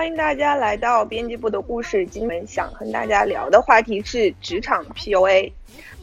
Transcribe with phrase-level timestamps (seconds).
[0.00, 2.06] 欢迎大家来到编辑部的故事。
[2.06, 5.52] 今天想和大家聊的话题是职场 PUA。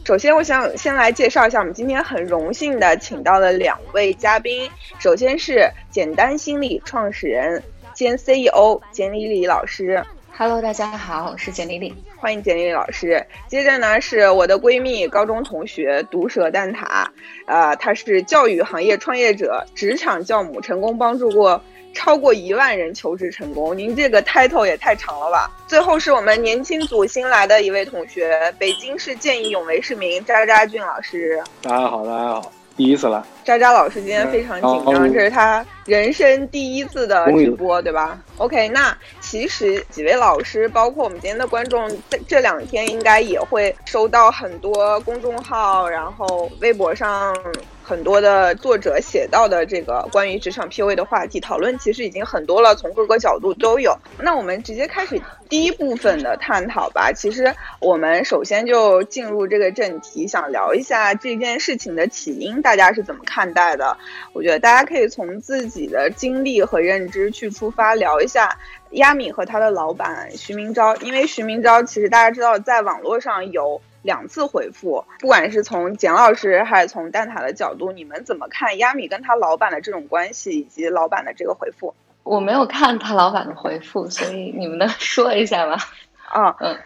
[0.04, 4.70] 首先，我想先来介绍一下我们今天很荣幸的请到了两位嘉宾。
[5.00, 7.60] 首先是简单心理创始人
[7.92, 10.00] 兼 CEO 简丽丽老师。
[10.30, 13.26] Hello，大家好，我是简丽丽，欢迎简丽丽老师。
[13.48, 17.08] 接着呢是我的闺蜜、高中同学毒舌蛋挞，
[17.48, 21.60] 呃，她是教育行业创业者、职场教母，成功帮助过。
[21.98, 25.50] 超过一万人求职成功，您这个 title 也太长了吧！
[25.66, 31.42] 最后是我们年轻组新来的一位同学，北京市见义勇为市民渣渣俊老师。
[31.60, 33.20] 大家好，大家好，第一次来。
[33.48, 47.34] 渣渣老师今天非常紧张，这是他人生第一次的直播，对吧？OK，那其实几位老师，包括我们今天的观众，在这两天应该也会收到很多公众号，然后微博上。
[47.82, 53.96] 很多的作者写到的这个关于职场 PUA 的话题讨论，其实已经很多了，从各个角度都有。
[54.20, 55.18] 那我们直接开始
[55.48, 57.10] 第一部分的探讨吧。
[57.16, 63.96] 其实我们首先就进入这个正题，想聊一下这件事情的起因，大家是怎么看待的？
[64.32, 68.56] 我觉得大家可以从自己的经历和认知去出发，聊一下
[68.92, 70.96] 亚米和他的老板徐明昭。
[70.96, 73.80] 因为徐明昭其实大家知道，在网络上有。
[74.02, 81.92] 两次回复，不管是从简老师还是从蛋挞的角度，你们怎么看亚米跟他老板的这种关系，以及老板的这个回复？
[82.22, 85.76] 我没有看他老板的回复，所以你们能说一下吗？
[86.26, 86.78] 啊，嗯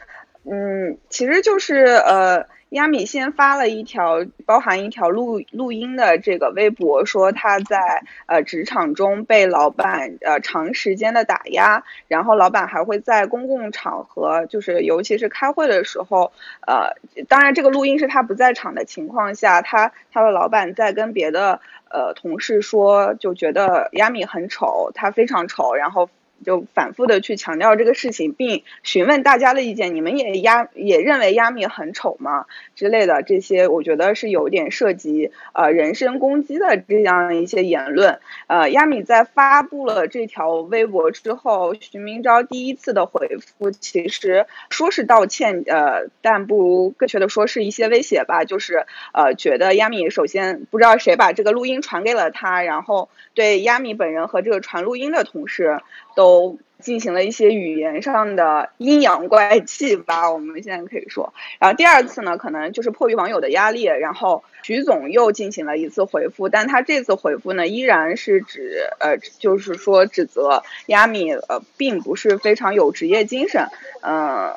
[0.51, 2.47] 嗯，其实就是呃。
[2.73, 16.33] 亚米先发了一条包含一条录录音的这个微博，说他在呃职场中被老板呃长时间的打压，然后老板还会在公共场合，就是尤其是开会的时候，
[16.67, 16.97] 呃，
[17.29, 26.09] 当然这个录音是他不在场的情况下，他他的老板在跟别的呃同事说，就觉得亚米很丑，他非常丑，然后。
[26.43, 29.95] 就反复的去强调这个事情，并询问大家的意见。
[29.95, 32.47] 你们也压也认为亚米很丑吗？
[32.75, 38.21] 之类的这些，我觉得是有点涉及呃人身攻击的这样一些言论。
[38.47, 48.45] 呃，亚米在发布了这条微博之后，徐明昭第一次的回复其实说是道歉，呃，但不如更确的说是一些威胁吧。
[48.45, 55.81] 就是呃，觉得亚米首先不知道谁把这个录音传给了他，然后对亚米本人和这个传录音的同事。
[56.15, 56.32] 都
[56.81, 61.33] 进行了一些语言上的阴阳怪气吧，我们现在可以说。
[61.61, 73.69] 然后第二次呢，可能就是迫于网友的压力，然后徐总又进行了一次回复，但他这次回复呢，依然是指呃，就是说指责亚米呃，并不是非常有职业精神，
[74.03, 74.57] 嗯，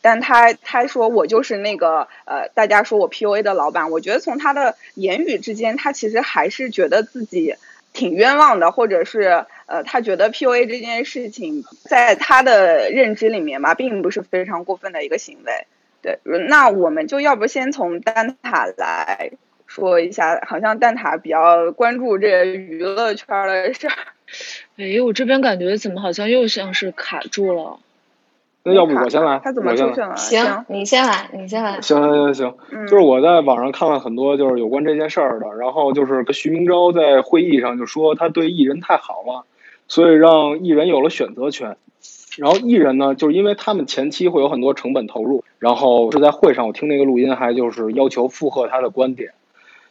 [0.00, 7.54] 但他他说我就是那个呃，大家说我 PUA 的老板，我觉得从他的言语之间，他其实还是觉得自己
[7.92, 9.46] 挺冤枉的，或者是。
[9.66, 15.66] 呃，他觉得 PUA 这件事情在他的认知里面吧，并不是非常过分的一个行为。
[16.02, 16.18] 对，
[16.48, 19.30] 那我们就要不先从蛋挞来
[19.66, 23.94] 说一下，好像蛋挞比较关注这娱乐圈的事儿。
[24.76, 27.78] 哎，我这边感觉怎么好像又像是卡住了？
[28.64, 29.40] 那要不我先来？
[29.42, 30.16] 他怎么出去了？
[30.16, 31.80] 行，你先来，你先来。
[31.80, 39.46] 行行行行，就是我在网上看了很多就是有关这件事儿的，然后就是徐明昭在会议上就说他对艺人太好了。
[39.92, 41.76] 所以让艺人有了选择权，
[42.38, 49.32] 然后艺人呢，就是因为他们前期会有很多成本投入，然后是在会上我听那个录音，还就是要求附和他的观点，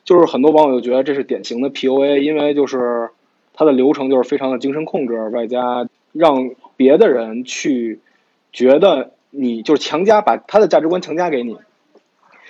[0.04, 3.12] 就是很多网友就觉得这是典型的 PUA，因为就是
[3.54, 8.00] 他的流程就是非常的精神控制，外加让别的人去
[8.52, 11.58] 觉得你就是强加把他的价值观强加给你，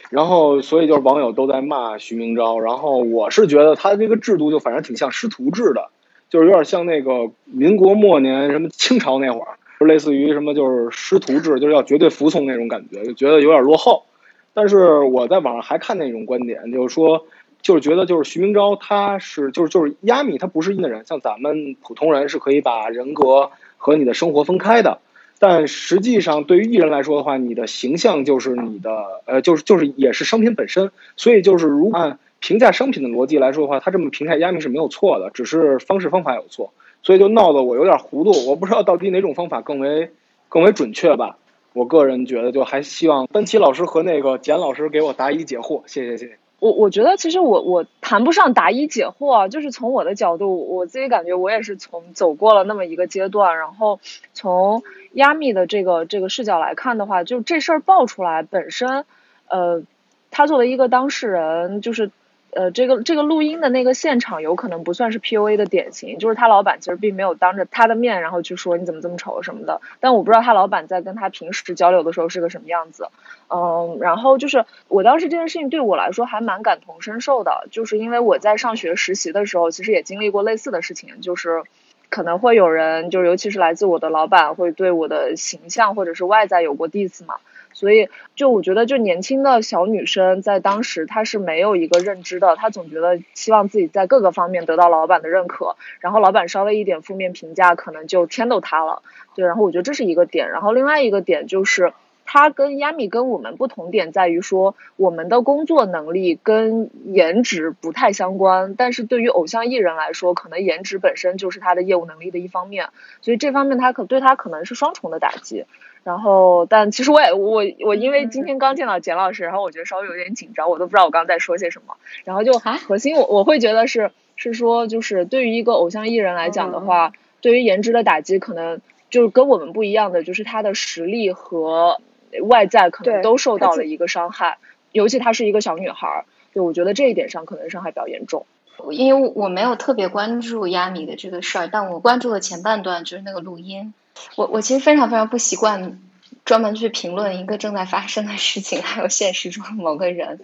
[0.09, 5.89] 然后所以就是网友都在骂徐明昭，然后我是觉得他这个制度就反正挺像师徒制的。
[6.31, 14.05] 就是有点像那个民国末年什么清朝那会儿，就类似于什么就是师徒制，就是要绝对服从那种感觉，就觉得有点落后。
[14.53, 17.25] 但是我在网上还看那种观点，就是说，
[17.61, 24.99] 就是觉得就是徐明昭他是就是就是亚米他不是一的人，像咱们普通人是可以把人格和你的生活分开的。
[25.37, 32.19] 但实际上对于艺人来说的话，你的形象就是你的呃就是就是也是商品本身，所以就是如按。
[32.41, 36.73] 评价商品的逻辑来说的话，他这么评价亚米是没有错的，只是方式方法有错，
[37.03, 38.31] 所以就闹得我有点糊涂。
[38.49, 40.09] 我不知道到底哪种方法更为
[40.49, 41.37] 更为准确吧。
[41.73, 45.83] 我个人觉得，就还希望丹奇老师和那个简老师给我答疑解惑。
[45.85, 46.37] 谢谢谢谢。
[46.59, 53.99] 我我觉得其实我我谈不上答疑解惑啊，就是从我的角度，我自己感觉我也是从走过了那么一个阶段，然后
[54.33, 54.81] 从
[55.13, 59.05] 亚米的这个这个视角来看的话，就这事儿爆出来本身，
[59.47, 59.83] 呃，
[60.31, 62.09] 他作为一个当事人，就是。
[62.53, 73.07] 呃，这个这个录音的那个现场有可能不算是 PUA 的典型，就是他老板其实并没有当着他的面然后去说你怎么这么丑什么的，但我不知道他老板在跟他平时交流的时候是个什么样子。
[73.49, 81.63] 嗯，然后就是我当时这件事情对我来说还蛮感同身受的，就是因为我在上学实习的时候，其实也经历过类似的事情，就是
[82.09, 87.35] 可能会有人，就尤其是来自我的老板，会对我的形象或者是外在有过 diss 嘛。
[87.73, 99.01] 所以，就我觉得，就年轻的小女生在当时，她是没有一个认知的，她总觉得希望自己在各个方面得到老板的认可，然后老板稍微一点负面评价，可能就天都塌了。
[99.35, 101.93] 对，然后我觉得这是一个点，然后另外一个点就是，
[102.25, 112.89] 她跟亚米跟我们不同点在于说，我们的工作能力跟颜值不太相关，但是对于偶像艺人来说，可能颜值本身就是他的业务能力的一方面，
[113.21, 115.65] 所以这方面他可对他可能是双重的打击。
[116.03, 121.95] 然后，但其实我也我我因为今天刚见到简老师，然后我觉得稍微有点紧张，我都不知道我刚刚在说些什么。
[122.23, 128.81] 然后就核心我我会觉得是是说，就是对于一个偶像艺人来讲的话，对于颜值的打击可能
[129.11, 131.99] 就是跟我们不一样的，就是他的实力和
[132.41, 134.57] 外在可能都受到了一个伤害，
[134.91, 138.47] 尤其她是一个小女孩，对我觉得这一点上可能伤害比较严重。
[138.89, 143.93] 因为我没有特别关注亚米的这个事儿，但我关注了前半段，就是那个录音。
[144.35, 145.99] 我我其实非常非常不习惯
[146.45, 150.39] 专门去评论一个正在发生的事情，还有现实中某个人，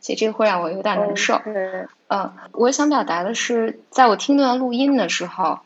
[0.00, 1.40] 其实这个会让我有点难受。
[2.08, 5.60] 嗯，我想表达的是，在我听那段录音的时候，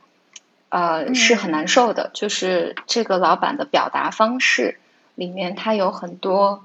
[0.69, 2.11] 呃，是很难受的。
[2.15, 4.79] 就是这个老板的表达方式
[5.15, 6.65] 里面，他有很多，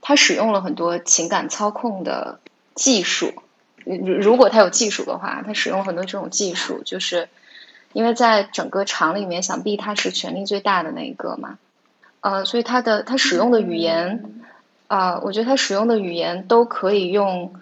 [0.00, 2.40] 他使用了很多情感操控的
[2.74, 3.34] 技术。
[3.84, 7.28] 如如果他有技术的话，他使用很多这种技术，就是。
[7.94, 11.58] 因为在整个厂里面，想必他是权力最大的那一个嘛，
[12.20, 14.42] 呃，所以他的他使用的语言，
[14.88, 17.54] 啊，我觉得他使用的语言都可以用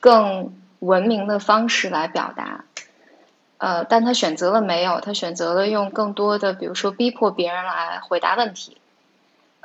[0.00, 2.64] 更文明的方式来表达，
[3.58, 8.76] 呃，但他选择了没有，他选择了用更多的，比如说逼迫别人来回答问题，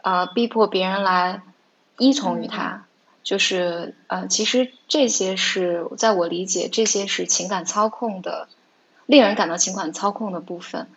[0.03, 1.41] 啊，逼迫别人来
[1.97, 2.85] 依从于他，
[3.23, 8.47] 就是呃，其实这些是在我理解，这些是情感操控的。
[9.05, 10.87] 令人感到情感操控的部分，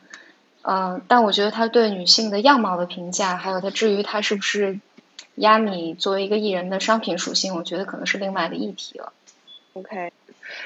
[0.62, 4.78] 嗯，但我觉得他对女性的样貌的评价，还有他至于他是不是
[5.34, 9.12] 亚米作为一个艺人的商品属性，我觉得可能是另外的议题了。
[9.74, 10.12] OK。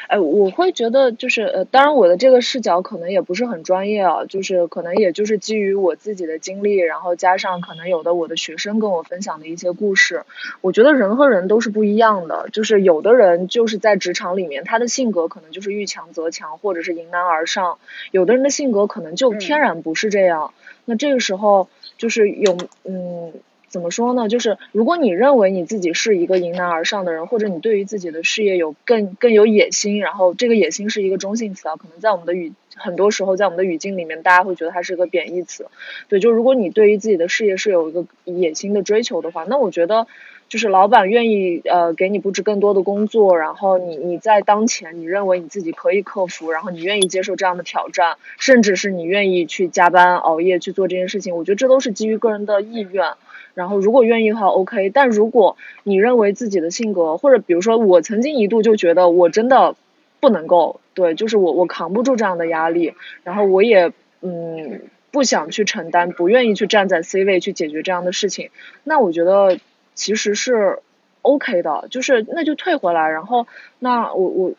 [0.09, 10.25] 哎，我会觉得就是呃，当然我的这个视角可能也不是很专业啊，就是可能也就是基于我自己的经历，然后加上可能有的我的学生跟我分享的一些故事，
[10.61, 17.79] 我觉得人和人都是不一样的，就是有的人就是在职场里面，他的性格可能就是遇强则强，或者是迎难而上，
[18.11, 20.53] 有的人的性格可能就天然不是这样，
[20.85, 23.33] 那这个时候就是有嗯。
[23.71, 24.29] 怎么说呢？
[24.29, 35.67] 就是如果你认为你自己是一个迎难而上的人，或者你对于自己的事业有更更有野心，然后这个野心是一个中性词啊，可能在我们的语很多时候在我们的语境里面，大家会觉得它是个贬义词。
[36.09, 40.09] 对，就如果你对于自己的事业是有一个野心的追求的话，那我觉得
[40.49, 53.13] 就是老板愿意呃给你布置更多的工作，然后你你在当前你认为你自己可以克服，然后你愿意接受这样的挑战，甚至是你愿意去加班熬夜去做这件事情，我觉得这都是基于个人的意愿。
[53.61, 54.89] 然后，如果愿意的话，OK。
[54.89, 59.77] 但如果你认为自己的性格，或者比如说，我曾经一度就觉得我真的
[60.19, 68.49] 不能够，对，就是我我扛不住这样的压力，然后我也嗯不想去承担，不愿意去站在 C 位去解决这样的事情，
[68.83, 69.59] 那我觉得
[69.95, 70.79] 其实是
[71.21, 73.47] OK 的，就是那就退回来，然后
[73.79, 74.53] 那我我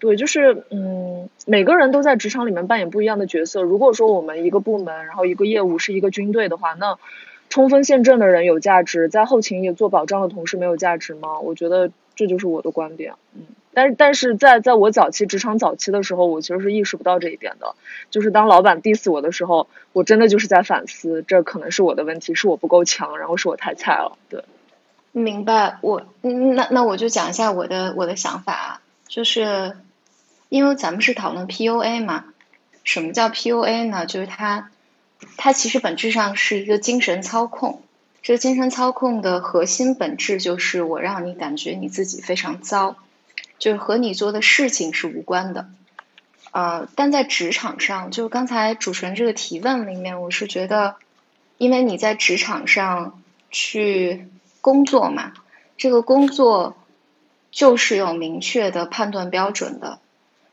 [0.00, 3.62] 对，就是嗯每个人都在职场里面扮演不一样的角色。
[3.62, 6.96] 如果说我们一个部门，然后一个业务是一个军队的话，那
[7.50, 11.40] 冲锋陷阵的人有价值，在后勤也做保障的同事没有价值吗？
[11.40, 13.14] 我觉得这就是我的观点。
[13.34, 13.42] 嗯，
[13.74, 17.74] 但是但是在在我早期职场早期的时候，我其实是意识不到这一点的。
[18.08, 24.16] 就是当老板 diss 我的时候，我真的就是在反思，这可能是我的问题，是我不够强，然后是我太菜了。
[24.28, 24.44] 对，
[25.10, 25.78] 明白。
[25.80, 29.76] 我那那我就讲一下我的我的想法，就是
[30.48, 32.26] 因为咱们是讨论 PUA 嘛，
[32.84, 34.06] 什么叫 PUA 呢？
[34.06, 34.70] 就是它。
[35.36, 37.82] 它其实本质上是一个精神操控，
[38.22, 42.96] 这个精神操控的核心本质就是我让你感觉你自己非常糟，
[43.58, 45.68] 就是和你做的事情是无关的。
[46.52, 50.96] 呃，但在职场上，就是刚才主持人这个提问里面，我是觉得，
[51.58, 54.28] 因为你在职场上去
[54.60, 55.32] 工作嘛，
[55.76, 56.76] 这个工作
[57.52, 60.00] 就是有明确的判断标准的，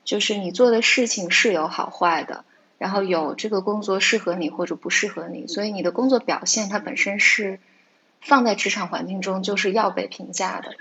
[0.06, 2.46] 就是你做的事情是有好坏的。
[2.78, 7.60] 然后有这个工作适合你或者不适合你，所以你的工作表现它本身是
[8.22, 10.72] 放在职场环境中就是要被评价的。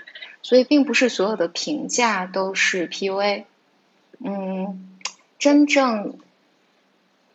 [0.43, 3.45] 所以并不是所有的评价都是 PUA。
[4.19, 4.89] 嗯，
[5.37, 6.17] 真正，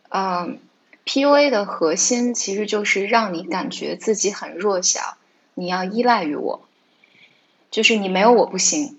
[0.09, 0.59] 嗯
[1.05, 5.17] ，PUA 的核心其实就是让你感觉自己很弱小，
[5.55, 6.67] 你要依赖于我，
[7.71, 8.99] 就是你没有我不行，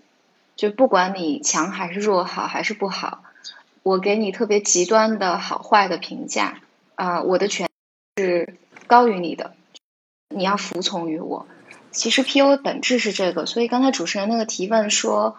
[0.56, 3.24] 就不管你强还是弱，好还是不好，
[3.84, 6.62] 我给你特别极端的好坏的评价
[6.96, 7.70] 啊，我的权
[8.18, 9.54] 是高于你的，
[10.30, 11.46] 你要服从于我。
[11.92, 15.38] 其实 PUA 本质是这个，所以刚才主持人那个提问说。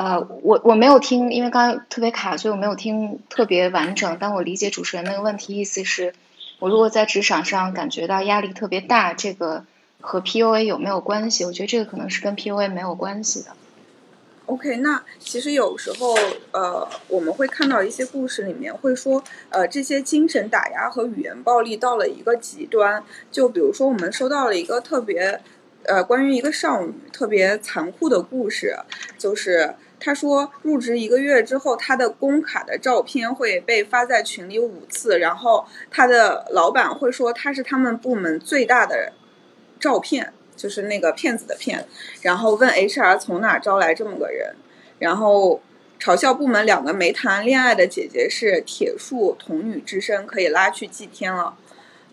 [0.00, 4.16] 呃，我我没有听，因为刚刚特别卡，所以我没有听特别完整。
[4.20, 6.14] 但我理解主持人那个问题，意思是，
[6.60, 9.64] 我如果在职场上感觉到压力特别大，这个
[10.00, 11.44] 和 PUA 有没有关系？
[11.46, 13.56] 我觉得这个可能是跟 PUA 没有关系的。
[14.48, 16.14] OK，那其实有时候，
[16.52, 23.04] 呃，我们会看到一些故事里面会说，呃，这些精神打压和语言暴力到了一个极端。
[23.30, 25.38] 就比如说，我们收到了一个特别，
[25.84, 28.76] 呃，关于一个少女特别残酷的故事，
[29.18, 29.74] 就是。
[30.00, 39.12] 他说，入职一个月之后，他的工卡的照片会被发在群里五次，然后他的老板会说他是他们部门最大的
[39.80, 41.86] 照片，就是那个骗子的骗，
[42.20, 44.56] 然后问 HR 从哪招来这么个人，
[44.98, 45.62] 然后
[45.98, 51.54] 嘲笑部门两个没谈恋爱的姐姐是铁树童女之身，可以拉去祭天了。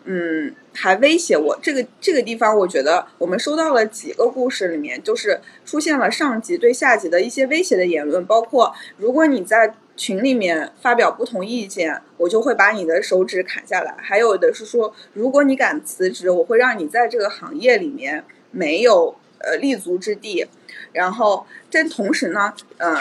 [0.07, 1.57] 嗯，还威胁我。
[1.59, 13.95] 这个这个地方，我觉得我们收到了几个故事，里面就是出现了上级对下级的一些威胁的言论，包括如果你在群里面发表不同意见，我就会把你的手指砍下来。
[13.97, 18.23] 还有的是说，如果你敢辞职，我会让你在这个行业里面
[18.55, 20.47] 没有呃立足之地。
[20.93, 22.95] 然后，但同时呢，嗯，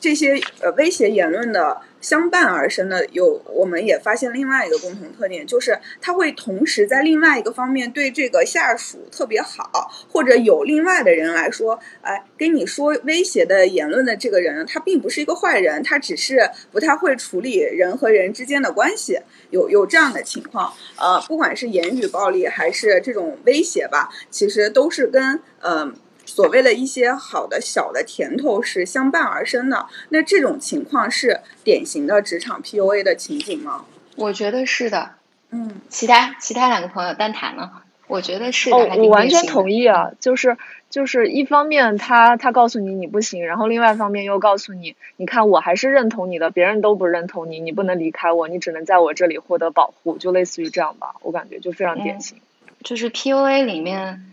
[0.00, 1.82] 这些呃威胁言论的。
[2.00, 19.18] 相伴而生的有，我们也发现另外一个共同特点，就是他会同时在另外一个方面对这个下属特别好，或者有另外的人来说，哎，跟你说威胁的言论的这个人，他并不是一个坏人，他只是不太会处理人和人之间的关系，
[19.50, 25.94] 有有这样的情况，呃，不管是言语暴力还是这种威胁吧，其实都是跟嗯。
[26.24, 33.84] 所谓的一些好的小的甜头是相伴而生的，那这种情况是典型的职场 PUA 的情景吗？
[34.16, 35.12] 我觉得是的。
[35.50, 37.70] 嗯，其他其他两个朋友单谈呢？
[38.06, 38.76] 我觉得是的。
[38.76, 40.12] 哦，我完全同意啊！
[40.20, 40.56] 就是
[40.90, 51.14] 就是一方面他他告诉你你不行，然后另外一方面又告诉你，你看我还是认同你的，别人都不认同你，你不能离开我，你只能在我这里获得保护，就类似于这样吧。
[51.22, 52.38] 我感觉就非常典型。
[52.84, 54.26] 就是 PUA 里面。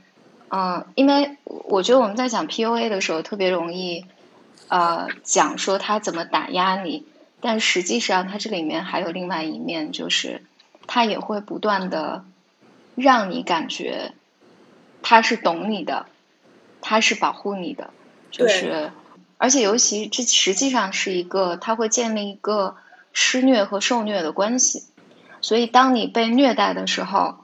[0.50, 4.06] 嗯，因为我觉得我们在讲 PUA 的时候，特别容易，
[4.70, 7.06] 呃，讲说他怎么打压你，
[7.42, 10.44] 但实际上他这里面还有另外一面，就是
[10.88, 12.24] 他也会不断的
[12.96, 14.14] 让你感觉
[15.04, 16.06] 他是懂你的，
[16.82, 17.92] 他是保护你的，
[18.32, 18.92] 就是
[19.38, 22.78] 而且尤其这实际上是一个他会建立一个
[23.12, 24.86] 施虐和受虐的关系，
[25.42, 27.40] 所以当你被虐待的时候。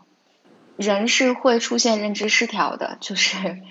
[0.75, 3.61] 人是会出现认知失调的， 就是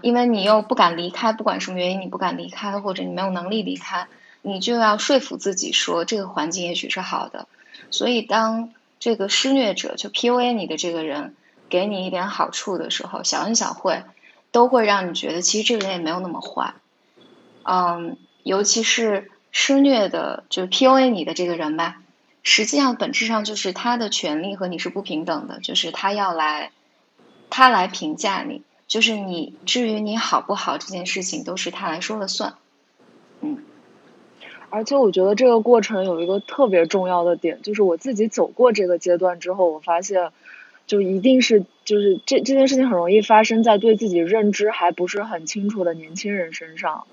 [0.00, 4.08] 因为你又不敢离开，不管什么原因你不敢离开，或者你没有能力离开，
[4.42, 7.46] 你就要说服自己说这个环境也许是好的。
[7.90, 11.34] 所以当这个施虐者就 PUA 你的这个人
[11.68, 14.02] 给你一点好处的时候，小恩小惠
[14.50, 16.74] 都会让你觉得其实这个人也没有那么坏。
[17.64, 21.98] 嗯，尤其是施虐的就是 PUA 你的这个人吧。
[22.48, 26.70] 实际上，本质上就是他的权利和你是不平等的，就是他要来，
[27.50, 32.54] 他来评价你，就是你至于你好不好这件事情都是他来说了算，
[33.40, 33.64] 嗯。
[34.70, 40.30] 而且我觉得这个过程有一个特别重要的点，就是我自己走过这个阶段之后，我发现，
[40.86, 47.08] 就一定是就是这这件事情很容易发生在对自己认知还不是很清楚的年轻人身上，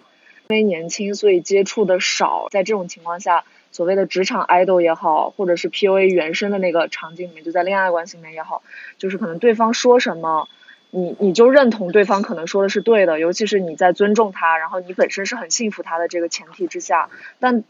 [0.48, 3.44] 因为年轻所以接触的少，在这种情况下。
[3.74, 8.62] 所谓的职场 idol 也好，或者是 PUA 原生的那个场景里面，就在恋爱关系里面也好，
[9.00, 10.48] 就是可能对方说什么，
[10.92, 17.63] 你你就认同对方可能说的是对的，尤其是你在尊重他，然后你本身是很幸福他的这个前提之下，但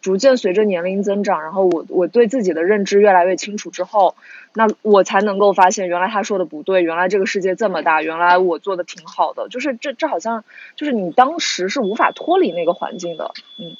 [0.00, 4.16] 逐渐随着年龄增长，然后我我对自己的认知越来越清楚之后，
[4.54, 10.44] 那我才能够发现原来他说的不对，原来这个世界这么大，原来我做的挺好的，就是这这好像
[10.76, 13.76] 就是你当时是无法脱离那个环境的，嗯。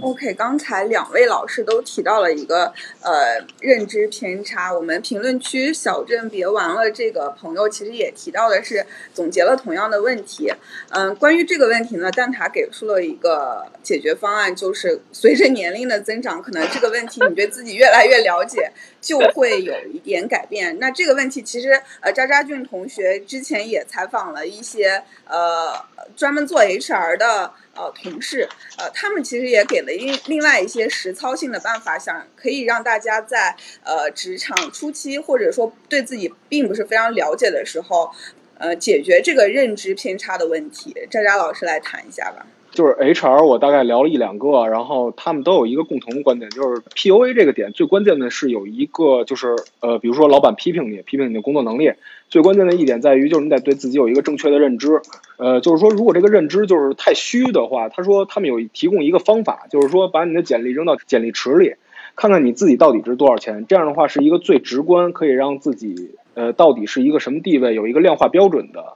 [0.00, 4.72] OK，刚才两位老师都提到了一个呃认知偏差。
[4.72, 10.52] 我们评论区小镇别玩了这个朋友其实也提到的是总结了同样的问题。
[10.90, 20.78] 嗯，关于这个问题呢，蛋挞给出了一个解决方案，就是随着年龄的增长，可能这个问题你对自己越来越了解，就会有一点改变。
[20.78, 25.72] 那这个问题其实呃，渣渣俊同学之前也采访了一些呃
[26.16, 33.54] 专门做 HR 的呃同事，呃，他们其实也给了另另外一些实操性的办法，想可以让大家在
[33.84, 38.10] 呃职场初期或者说对自己并不是非常了解的时候，
[38.58, 40.94] 呃，解决这个认知偏差的问题。
[41.08, 42.44] 渣渣老师来谈一下吧。
[42.70, 51.92] 就是 HR，我大概聊了一两个，然后他们都有一个共同的观点，就是 PUA 这个点最关键的是有一个，就是呃，比如说老板批评你，批评你的工作能力，
[52.28, 55.00] 最关键的一点在于就是你得对自己有一个正确的认知，
[55.38, 61.74] 呃，就是说如果这个认知就是太虚的话，他说他们有提供一个方法，就是说把你的简历扔到简历池里，
[62.14, 68.94] 看看你自己到底值多少钱，这样的话是一个最直观，可以让自己呃到底是一个什么地位，有一个量化标准的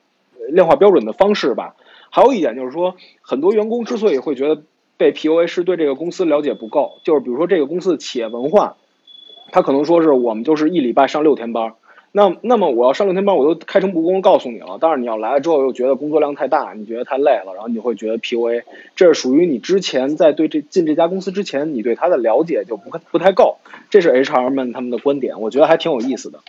[0.50, 1.75] 量化标准的方式吧。
[2.14, 4.62] 还有一点就是说，很多员工之所以会觉得
[4.99, 7.00] 被 PUA，是对这个公司了解不够。
[7.04, 8.76] 就是比如说这个公司的企业文化，
[9.50, 11.73] 他可能说是我们就是一礼拜上六天班，
[12.12, 14.76] 那那么我要上六天班，我都开诚布公告诉你了。
[14.78, 18.64] 但是你要来了之后又觉得工作量太大，你觉得太累了，然后你会觉得 PUA，
[18.95, 23.57] 这是属于你之前在对这进这家公司之前，你对他的了解就不不太够。
[23.88, 26.40] 这是 HR 们他们的观点，我觉得还挺有意思的。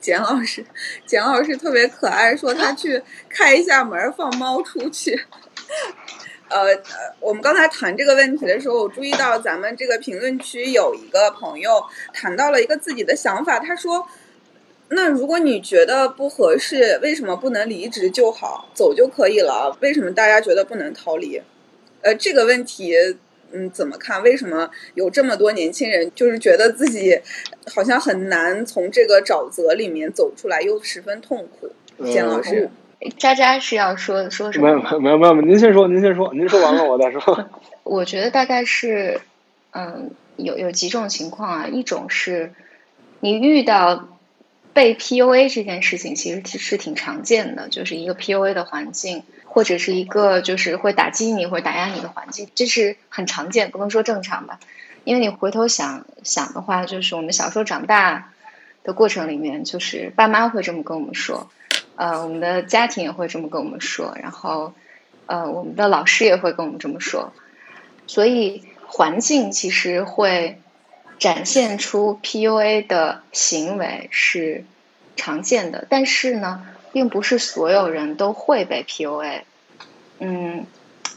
[0.00, 0.64] 简老师，
[1.06, 5.18] 简老师特别可爱，说他去开一下门放猫出去。
[6.50, 14.06] 呃呃，我们刚才谈这个问题的时候，我注意到咱们这个评论区有一个朋友谈到了一个自己的想法，他说
[14.90, 19.76] ：“那如果你觉得不合适，为什么不能离职就好，走就可以了？
[19.80, 21.42] 为什么大家觉得不能逃离？”
[22.02, 22.94] 呃，这个问题。
[23.54, 24.22] 嗯，怎么看？
[24.22, 27.20] 为什么有这么多年轻人就是觉得自己
[27.72, 31.70] 好像很难从这个沼泽里面走出来，又十分痛苦？
[32.04, 32.68] 简老师，
[33.16, 34.66] 渣渣是要说说什么？
[34.66, 37.48] 没有没有没有，您先说，您先说，您说完了我再说。
[37.84, 39.20] 我觉得大概是，
[39.70, 41.66] 嗯，有有几种情况啊。
[41.68, 42.52] 一种是
[43.20, 44.08] 你遇到
[44.74, 49.22] 被 PUA 这件事情，其实是挺常见的，就是一个 PUA 的环境。
[49.46, 54.58] 或者是一个就是会打击你或者打压你的环境，这是很常见，不能说正常吧。
[55.04, 58.32] 因为你回头想想的话，就是我们小时候长大
[58.82, 61.48] 的过程里面，就是爸妈会这么跟我们说，
[61.94, 64.74] 呃，我们的家庭也会这么跟我们说，然后
[65.26, 67.32] 呃，我们的老师也会跟我们这么说，
[68.08, 70.58] 所以环境其实会
[71.20, 74.64] 展现出 PUA 的行为是
[75.16, 76.66] 常见的，但是呢。
[76.94, 79.40] 并不是所有人都会被 PUA，
[80.20, 80.64] 嗯，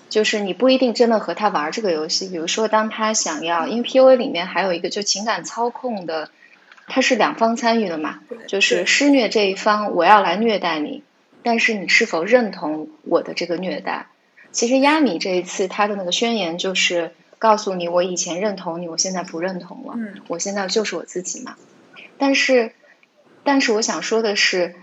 [0.10, 2.30] 就是你不一定真的和他玩这个游戏。
[2.30, 6.32] 比如说，当他想要，因为 PUA 里面还有一个就情感操控的，
[6.88, 11.04] 他是两方参与的嘛，就是施虐这一方我要来虐待你，
[11.44, 14.08] 但是你是否认同我的这个虐待？
[14.52, 19.94] 其实亚米这一次他的那个宣言就是告诉你，我以前认同你，我现在不认同了，
[20.28, 21.56] 我现在就是我自己嘛。
[22.18, 22.72] 但是，
[23.48, 24.76] 但是我想说的是。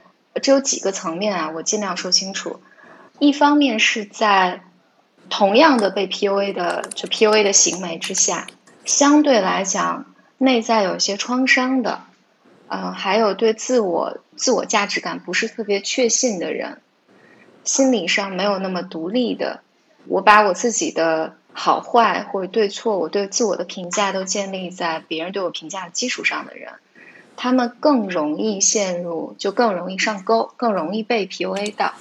[0.43, 2.61] 这有几个层面啊，我尽量说清楚。
[3.21, 4.63] 一方面是在
[5.31, 8.49] 同样的被 PUA 的就 PUA 的行为之下，
[8.85, 12.03] 相对来讲内在有些创伤的，
[12.67, 16.81] 嗯，还有对自我自我价值感不是特别确信的人，
[17.63, 19.61] 心理上没有那么独立的，
[20.09, 26.73] 我把我自己的好坏或者对错，我对自我的评价都建立在别人对我评价的基础上的人。
[27.37, 31.95] 他们更容易陷入，就更容易上钩，更容易被 PUA 到。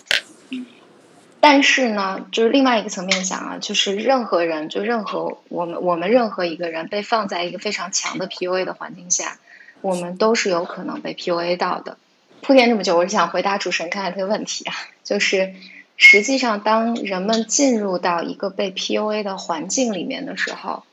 [1.39, 9.37] 但是呢，就是另外一个层面想啊，就是任何人，就任何我们我们任何一个人被放在一个非常强的 PUA 的环境下，
[9.81, 11.97] 我们都是有可能被 PUA 到的。
[12.41, 15.53] 铺垫这么久，我是想回答主持人刚才这个问题啊，就是
[15.97, 20.83] 实际上当人们进入到一个被 PUA 的环境里面的时候，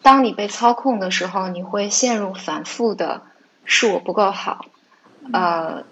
[0.00, 3.20] 当你被操控的时候，你会陷入反复的。
[3.64, 4.66] 是我不够好，
[5.32, 5.84] 呃，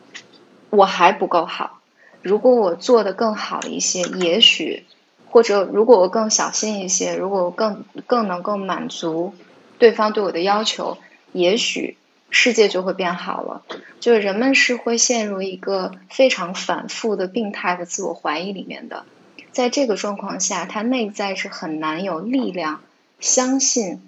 [0.70, 1.80] 我还不够好。
[2.20, 4.84] 如果我做的更好一些，也许，
[5.30, 9.34] 或者如果我更小心一些，如果我更更能够满足
[9.78, 10.98] 对方对我的要求，
[11.32, 11.96] 也许
[12.30, 13.62] 世界就会变好了。
[13.98, 19.04] 就是人们是会陷入一个非常反复的病态的自我怀疑里面的，
[19.50, 22.82] 在这个状况下，他内在是很难有力量
[23.18, 24.02] 相信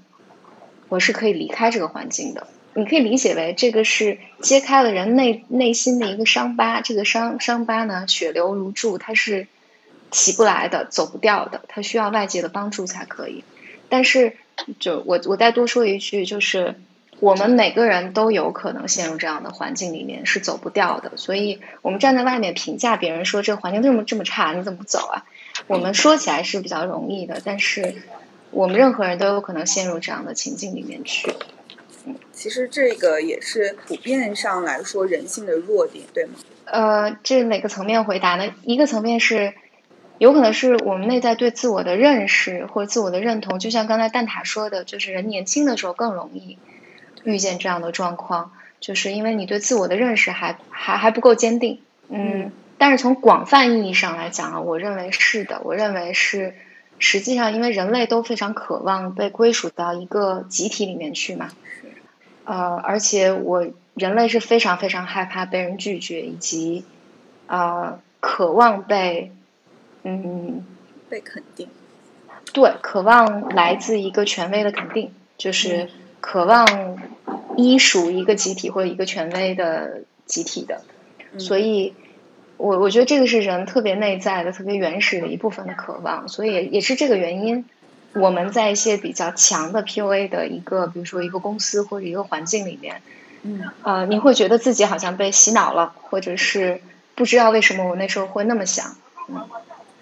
[0.88, 2.46] 我是可以离开这个环境的。
[2.77, 9.47] 你可以理解为这个是揭开了人内内心的一个伤疤，这个伤伤疤呢血流如注，它是
[10.11, 13.45] 起不来的，走不掉的，它需要外界的帮助才可以。
[13.89, 14.37] 但是，
[14.81, 16.75] 就我我再多说一句，就是
[17.21, 21.13] 我们每个人都有可能陷入这样的环境里面，是走不掉的。
[21.17, 25.25] 所以我们站在外面评价别人说这个环境这么这么差，你怎么不走啊？
[25.69, 27.95] 我们说起来是比较容易的，但是
[28.51, 31.33] 我们任何人都有可能陷入这样的情境里面去。
[32.45, 32.47] 嗯。
[32.47, 36.33] 其实这个也是普遍上来说人性的弱点，对吗？
[36.67, 38.53] 呃，这哪个层面回答呢？
[38.65, 39.55] 一个层面是，
[40.19, 46.59] 有可能是我们内在对自我的认识或者自我的认同，就像刚才蛋挞说的，就是人年轻的时候更容易
[47.25, 51.81] 遇见这样的状况，就是因为你对自我的认识还还还不够坚定。
[52.11, 56.55] 嗯，但是从广泛意义上来讲啊，我认为是的，我认为是，
[56.99, 61.51] 实际上因为人类都非常渴望被归属到一个集体里面去嘛。
[62.45, 66.85] 呃，而且我人类是非常非常害怕被人拒绝，以及
[67.47, 69.33] 啊渴望被
[70.03, 70.65] 嗯。
[71.07, 71.69] 被肯定，
[72.53, 75.89] 对，渴望来自一个权威的肯定，就是
[76.21, 76.99] 渴望
[77.57, 80.83] 依属一个集体或者一个权威的集体的，
[81.39, 81.95] 所以
[82.57, 87.65] 我我觉得这个是人特别内在的、特别原始的一部分的渴望，所以也是这个原因。
[88.14, 93.03] 我们在一些比较强的 PUA 的一个，比如说一个公司或者一个环境里面，
[93.42, 96.81] 嗯，呃，你会觉得自己好像被洗脑了，或者是
[97.14, 98.96] 不知道为什么我那时候会那么想，
[99.29, 99.48] 嗯，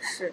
[0.01, 0.33] 是。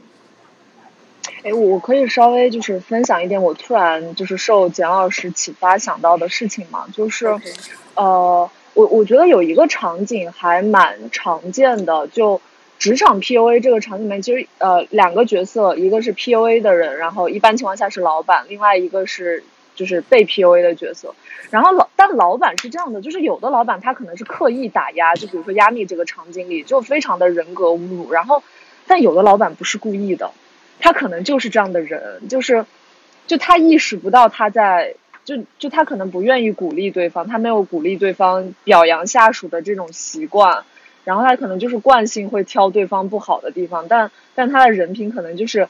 [1.43, 7.27] 哎，我可以稍微就是分享一点我突然就是受简老师启发想到的事情嘛，就是，
[7.95, 12.41] 呃，我我觉得有一个场景还蛮常见的，就。
[12.79, 19.43] 职场 PUA 这个场景里面，其实呃两个角色，一个是 PUA 的人，然后一般情况下是老板；另外一个是
[19.75, 21.13] 就是被 PUA 的角色。
[21.51, 28.13] 然后老但老板是这样的，就是有的老板他可能是刻意打压，就比如说压密这个场景里就非常的人格侮辱。
[28.13, 28.43] 然后
[28.87, 30.31] 但有的老板不是故意的，
[30.79, 32.65] 他可能就是这样的人，就是
[33.27, 40.63] 就他意识不到他在就就他可能不愿意鼓励对方，他没有鼓励对方表扬下属的这种习惯。
[41.05, 45.67] 然后他可能就是惯性会挑对方不好的地方，但但他的人品可能就是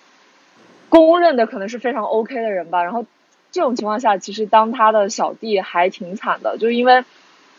[0.90, 2.84] 公认的可能是非常 OK 的人吧。
[2.84, 3.06] 然后
[3.52, 7.06] 这种情况下，其实当他的小弟还挺惨的，就因为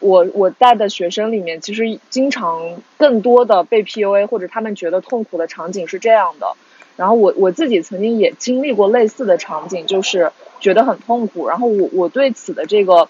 [0.01, 6.55] 我我带的学生里面，其实经常更多的被 PUA 或者他们觉得痛苦的场景是这样的。
[6.97, 11.49] 然后我我自己曾经也经历过类似的场景，就是觉得很痛苦。
[11.49, 13.09] 然后我我对此的这个。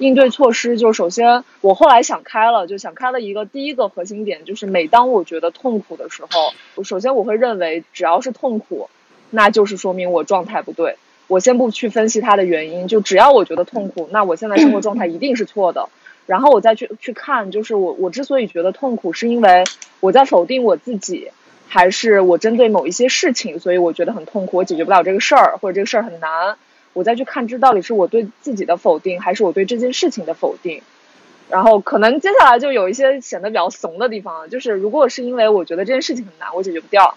[0.00, 8.88] 应对措施就首先，我后来想开了，就想开了一个第一个核心点，就是每当我觉得痛苦的时候，我首先我会认为只要是痛苦，
[9.28, 10.96] 那就是说明我状态不对。
[11.26, 15.88] 我先不去分析它的原因，就只要我觉得痛苦，那我现在生活状态一定是错的。
[16.26, 19.64] 然后我再去去看，就是我我之所以觉得痛苦，是因为
[20.00, 21.30] 我在否定我自己，
[21.68, 26.56] 还是我针对某一些事情，所以我觉得很痛苦，我解决不了这个事儿，或者这个事儿很难。
[26.92, 30.82] 我再去看这到底是我对自己的否定，还是我对这件事情的否定，
[31.48, 34.48] 然后可能接下来就有一些显得比较怂的地方了。
[34.48, 37.16] 就是如果是因为我觉得这件事情很难，我解决不掉，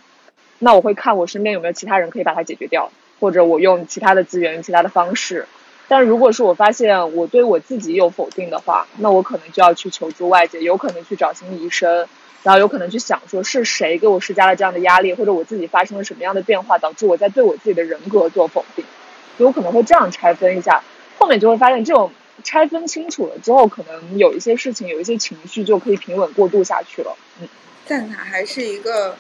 [0.60, 5.48] 那我会看我身边有没有其他人可以把它解决掉，或者我用其他的资源、其他的方式。
[5.88, 12.08] 但如果是我发现我对我自己有否定的话，那我可能就要去求助外界，有可能去找心理医生，
[12.44, 18.86] 然后有可能去想说是谁给我施加了这样的压力，或者我自己发生了什么样的变化，导致我在对我自己的人格做否定。
[19.38, 20.84] 有可能会这样拆分一下，
[21.18, 22.12] 后面就会发现这种
[22.44, 27.16] 拆分清楚了之后，可能有一些事情、有一些情绪就可以平稳过渡下去了。
[27.42, 27.48] 嗯，
[27.88, 29.16] 但他还是一个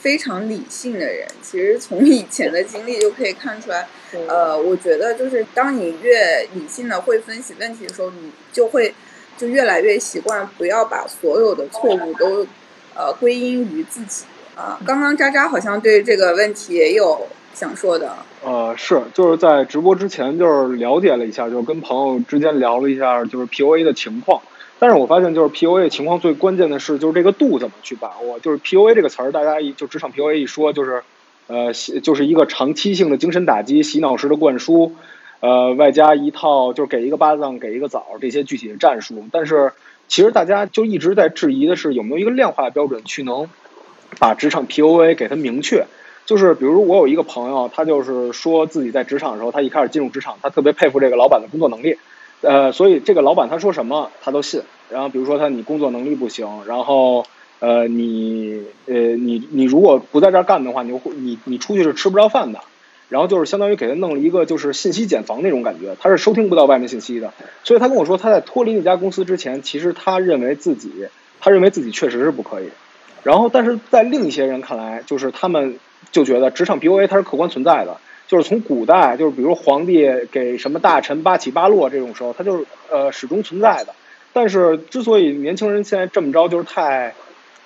[0.00, 1.26] 非常理性的人。
[1.42, 3.86] 其实从以前的经历就可以看出来，
[4.28, 8.94] 呃，我觉得就是当你越理性的会分析问题的时候，你就会
[9.36, 12.46] 就越来越习惯不要把所有的错误都
[12.94, 14.80] 呃归因于自己啊。
[14.86, 18.12] 刚刚渣渣好像对这个问题也有想说的。
[18.44, 24.40] 呃，是，就是在直播之前，就是了解了一下，就是跟朋友之间聊了一下，就是 PUA 的情况。
[24.78, 28.38] 但是我发现，就是 PUA 情况最关键的是，就是这个度怎么去把握。
[28.40, 31.02] 就是 PUA 这个词儿，大家一就职场 PUA 一说，就是，
[31.48, 34.94] 呃，就是一个长期性的精神打击、洗脑式的灌输，
[35.40, 39.26] 呃，外加一套就是给一个巴掌给一个枣这些具体的战术。
[39.30, 39.72] 但是
[40.08, 43.50] 其实大家就一直在质疑的是，有没有一个量化的标准去能
[44.18, 45.84] 把职场 PUA 给它明确。
[46.30, 51.98] 就是比如我有一个朋友，他就是说自己在职场的时候，他一开始进入职场，他特别佩服这个老板的工作能力，
[52.42, 54.62] 呃，所以这个老板他说什么他都信。
[54.90, 57.26] 然后比如说他你工作能力不行，然后
[57.58, 62.60] 呃你呃你你如果不在这儿干的话，你会你你出去是吃不着饭的。
[63.08, 67.34] 然后就是相当于给他弄了一个就是信息茧房那种感觉，他是收听不到外面信息的。
[67.64, 70.92] 所以他跟我说他在脱离那家公司之前，其实他认为自己
[71.40, 72.68] 他认为自己确实是不可以。
[73.24, 75.76] 然后但是在另一些人看来，就是他们。
[76.12, 83.94] 就觉得职场 PUA 它是客观存在的，就是从古代，就是比如皇帝给什么大臣八起八落这种时候，它就是呃始终存在的。
[84.32, 87.14] 但是之所以年轻人现在这么着，就是太，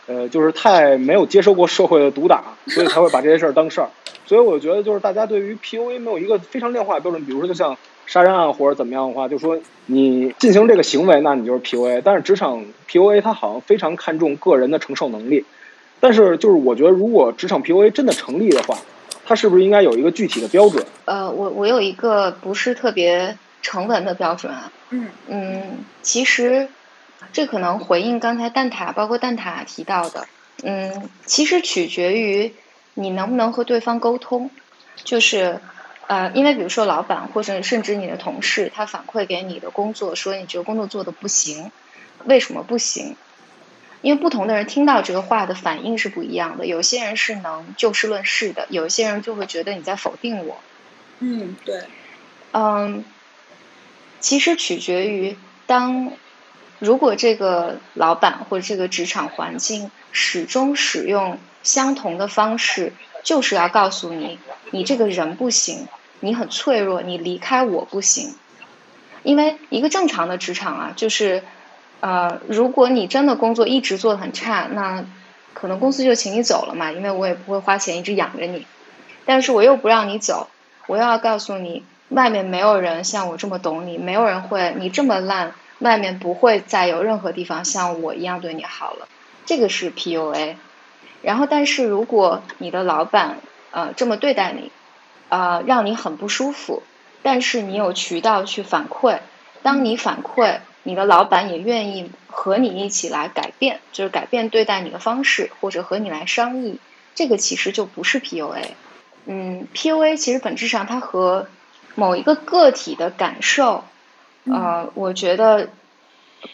[0.07, 3.89] 呃，就是太没有接受过社会的毒打，所以才会把这些事儿当事儿。
[4.27, 12.01] 所以我觉得就是大家对于 PUA 没有一个非常量化的标准，比如说就像杀人案或者怎么样的话，就说你进行这个行为，那你就是 PUA。
[12.03, 15.45] 但是职场 PUA 它好像非常看重个人的承受能力，
[16.05, 18.77] 但是就是我觉得如果职场 PUA 真的成立的话，
[19.25, 20.85] 它是不是应该有一个具体的标准？
[21.07, 24.71] 呃，我我有一个不是特别成文的标准啊。
[24.91, 26.69] 嗯嗯，其实
[27.33, 30.27] 这可能回应刚才蛋挞，包括蛋挞提到的，
[30.63, 32.53] 嗯，其实取决于
[32.93, 34.51] 你能不能和对方沟通。
[35.05, 35.59] 就是
[36.07, 41.73] 呃，因为比如说老板或者甚至你的同事，他反馈给你的工作说你这个工作做的不行，
[42.27, 43.17] 为什么不行？
[44.05, 46.67] 因为不同的人听到这个话的反应是不一样的。
[46.67, 50.59] 有些人是能就事论事的，有些人就会觉得你在否定我。
[51.21, 51.85] 嗯，对，
[52.53, 53.03] 嗯，
[54.21, 56.13] 其实取决于当
[56.81, 64.39] 如果这个老板或者这个职场环境始终使用相同的方式，就是要告诉你，
[64.71, 65.89] 你这个人不行，
[66.21, 68.35] 你很脆弱，你离开我不行。
[69.23, 71.43] 因为一个正常的职场啊，就是
[72.05, 75.07] 呃，如果你真的工作一直做的很差，那
[75.55, 78.67] 可能公司就请你走了嘛，因为我也不会花钱一直养着你。
[79.25, 80.49] 但是我又不让你走，
[80.87, 89.09] 我又要告诉你，外面没有人像我这么懂你，没有人会你这么烂，外面不会再有任何地方像我一样对你好了。
[89.47, 90.57] 这个是 PUA。
[91.23, 93.39] 然后，但是如果你的老板
[93.71, 94.71] 呃这么对待你，
[95.31, 96.83] 呃让你很不舒服，
[97.23, 99.21] 但是你有渠道去反馈，
[99.63, 106.79] 当你反馈，你的老板也愿意和你一起来改变，就是改变对待你的方式，或者和你来商议，
[107.17, 108.69] 这个其实就不是 PUA。
[109.27, 111.49] 嗯，PUA 其实本质上它和
[111.95, 113.85] 某一个个体的感受，
[114.45, 115.71] 呃，我觉得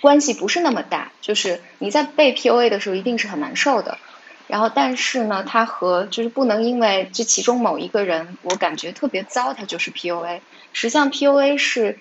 [0.01, 1.11] 关系不是那么大。
[1.21, 3.99] 就是你在被 PUA 的时候，一定是很难受的。
[4.47, 10.41] 然后，但是呢，它和就是不能因为这其中某一个人我感觉特别糟，它就是 PUA。
[10.73, 11.99] 实际上，PUA 是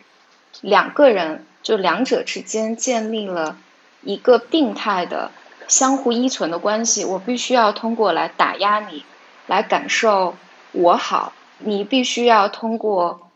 [0.61, 3.57] 两个人就两者之间建立了
[4.01, 5.31] 一个病态的
[5.67, 7.05] 相互依存的关系。
[7.05, 9.03] 我必须要通过来打压你，
[9.47, 10.35] 来感受
[10.71, 13.28] 我好，你必须要通过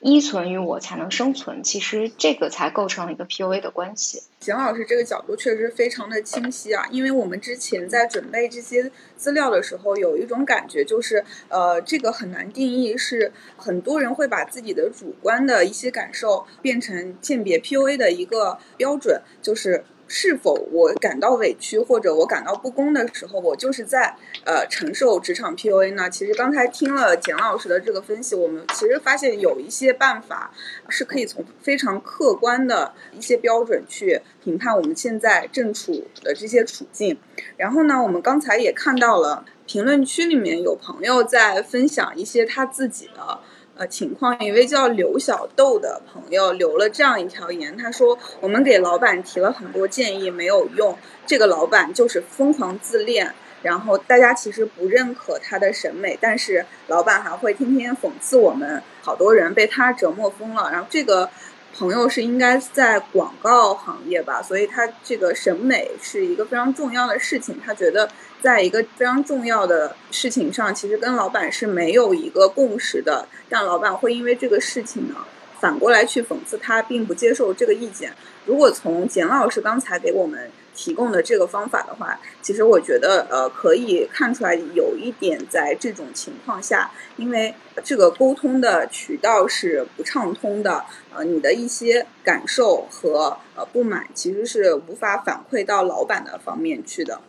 [0.00, 1.62] 依存于我才能生存。
[1.62, 4.22] 其实这个才构成了一个 PUA 的关系。
[4.40, 19.84] 简老师这个角度确实非常的清晰啊，因为我们之前在准备这些资料的时候，有一种感觉就是，呃，这个很难定义，是很多人会把自己的主观的一些感受变成鉴别 PUA 的一个标准，就是。
[20.08, 26.08] 是否我感到委屈或者我感到不公的时候，我就是在呃承受职场 PUA 呢？
[26.08, 30.50] 其实刚才听了简老师的这个分析，我们其实发现有一些办法
[30.88, 37.18] 是可以从非常客观的一些标准去评判我们现在正处的这些处境。
[37.56, 43.40] 然后呢，我们刚才也看到了评论区里面有朋友在分享一些他自己的。
[43.78, 50.98] 呃，情况一位叫刘小豆的朋友留了这样一条言，他说：“我们给老板提了很多建议，没有用。
[51.24, 60.70] 这个老板就是疯狂自恋，然后大家其实不认可他的审美，但是老板还会天天讽刺我们，好多人被他折磨疯了。
[60.72, 61.30] 然后这个
[61.72, 68.10] 朋友是应该在广告行业吧，所以他这个审美是一个非常重要的事情，他觉得。”
[68.40, 75.14] 在一个非常重要的事情上，其实跟老板是没有一个共识的，但老板会因为这个事情呢，
[75.60, 78.12] 反过来去讽刺他，并不接受这个意见。
[78.46, 90.84] 如果从简老师刚才给我们提供的这个方法的话，其实我觉得呃可以看出来有一点在这种情况下，因为这个沟通的渠道是不畅通的，
[91.14, 97.20] 呃，你的一些感受和呃不满其实是无法反馈到老板的方面去的。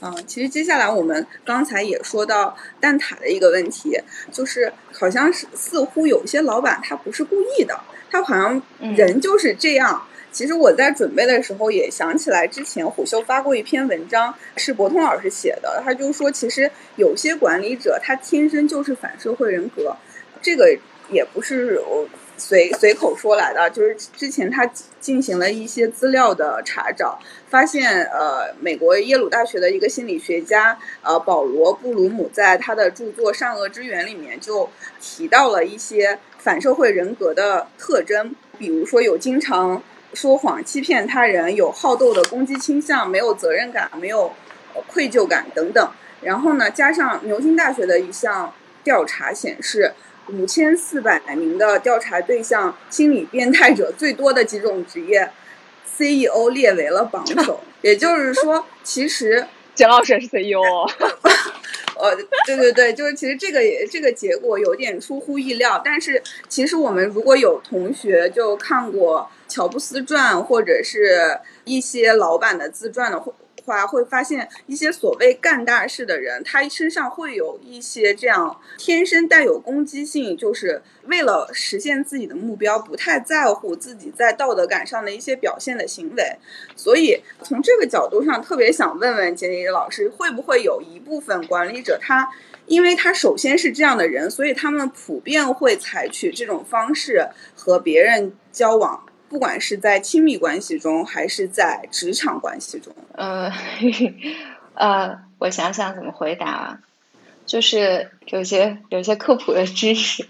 [0.00, 3.98] 嗯，其实接下来我们刚才也说到蛋挞的一个问题，
[4.30, 7.78] 就是好像是似乎有些老板他不是故意的，
[8.10, 8.62] 他好像
[8.96, 10.06] 人就是这样。
[10.30, 19.96] 其实我在准备的时候也想起来，之前虎嗅发过一篇文章，是博通老师写的，他就说其实有些管理者他天生就是反社会人格，
[20.40, 20.78] 这个
[21.10, 22.06] 也不是我。
[22.38, 24.64] 随随口说来的，就是之前他
[25.00, 27.18] 进行了一些资料的查找，
[27.50, 34.70] 发现呃，美国耶鲁大学的一个心理学家呃保罗布鲁姆在他的著作《善恶之源》里面就
[35.00, 39.82] 提到了一些反社会人格的特征，比如说有经常
[40.14, 44.32] 说谎欺骗他人，有好斗的攻击倾向，没有责任感，没有
[44.86, 45.90] 愧疚感等等。
[46.22, 49.94] 然后呢，加上牛津大学的一项调查显示。
[50.28, 55.30] 五千四百名的调查对象，心理变态者最多的几种职业
[55.86, 57.60] ，CEO 列为了榜首。
[57.82, 60.60] 也就是说，其实 简老师也是 CEO。
[62.00, 62.14] 呃，
[62.46, 73.18] 对对对，就是其实这个也这个结果有点出乎意料，但是其实我们如果有同学就看过乔布斯传或者是一些老板的自传的
[73.68, 73.86] 话。
[73.88, 86.36] 会发现一些所谓干大事的人，他身上会有一些这样天生带有攻击性，就是为了实现自己的目标，不太在乎自己在道德感上的一些表现的行为。
[86.76, 92.28] 所以从这个角度上，特别想问问杰尼老师，会不会有一部分管理者，他
[92.66, 99.07] 因为他首先是这样的人，所以他们普遍会采取这种方式和别人交往。
[99.28, 103.52] 不管是在亲密关系中，还是在职场关系中，呃，
[104.74, 106.80] 呃，我想想怎么回答啊？
[107.44, 110.28] 就是有些有些科普的知识，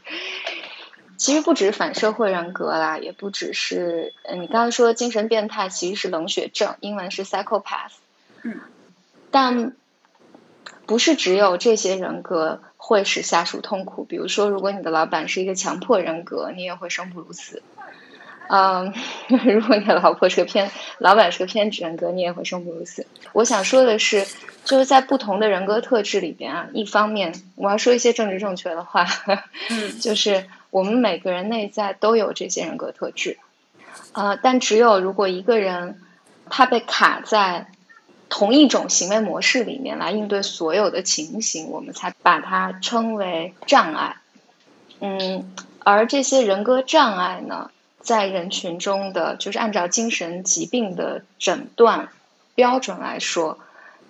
[1.16, 7.92] 其实不只是反社会人格啦，也不只是，你刚才说精神变态其实是冷血症，英文是 psychopath，
[8.42, 8.60] 嗯，
[9.30, 9.72] 但
[10.86, 17.62] 不是只有这些人格会使下属痛苦，比如说，如果你的老板是一个强迫人格，你也会生不如死。
[18.50, 18.92] 嗯，
[19.28, 23.06] 如果你的老婆是个偏，老板是个偏执人格，你也会生不如死。
[23.32, 24.26] 我想说的是，
[24.64, 29.06] 就是在不同的人格特质里边啊，一方面我要说一些政治正确的话，
[29.70, 33.38] 嗯， 就是我们每个人内在都有这些人格特质，
[34.12, 36.00] 呃，但只有如果一个人
[36.50, 37.66] 他被卡在
[38.30, 44.16] 同一种行为模式里面来应对所有的情形，我们才把它称为障碍。
[45.00, 47.70] 嗯，而这些人格障碍呢？
[48.08, 52.08] 在人群中的，就是按照精神疾病的诊断
[52.54, 53.58] 标准来说，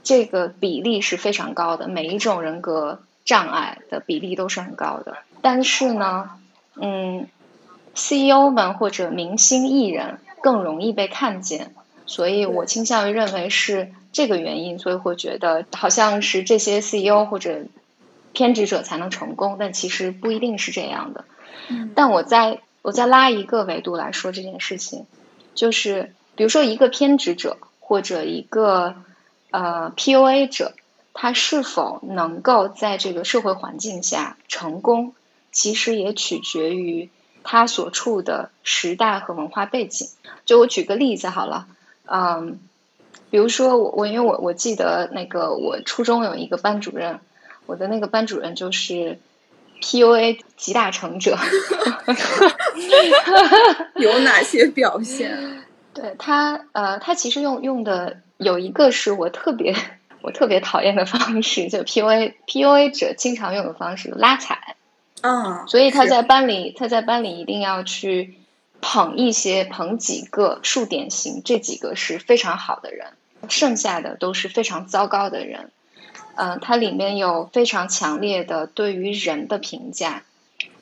[0.04, 1.88] 这个比例是非常高的。
[1.88, 5.16] 每一种人格障碍的比例都是很高的。
[5.42, 6.30] 但是呢，
[6.76, 7.26] 嗯
[7.96, 11.74] ，CEO 们或者明星艺人更容易被看见，
[12.06, 17.62] 所以我倾向于认为是这个原因，所以会觉得好像是这些 CEO 或者
[18.32, 21.24] 偏执者才能成功，但其实不一定是这样的。
[21.96, 22.60] 但我在。
[22.88, 25.04] 我再拉一个维度来说这件事情，
[25.54, 28.94] 就是比如说一个偏执者或者一个
[29.50, 30.72] 呃 PUA 者，
[31.12, 35.12] 他是否能够在这个社会环境下成功，
[35.52, 37.10] 其实也取决于
[37.42, 40.08] 他所处的时代和文化背景。
[40.46, 41.66] 就我举个例子好了，
[42.06, 42.58] 嗯，
[43.28, 47.20] 比如说我我因为我我记得那个我初中有一个班主任，
[47.66, 49.18] 我的那个班主任就是。
[49.80, 51.38] PUA 集大成者，
[53.96, 55.64] 有哪些表现？
[55.94, 59.74] 对他，呃，他其实用用的有一个是我特别
[60.22, 64.76] 我特别讨厌的方式，就 PUA PUA 者经常用的方式拉踩。
[65.22, 68.34] 嗯，所以他在班里，他在班里一定要去
[68.80, 73.08] 捧一些捧几个数典型，这几个是非常好的人，
[73.48, 75.72] 剩下的都是非常糟糕的人。
[76.40, 80.22] 嗯，它里面有非常强烈的对于人的评价，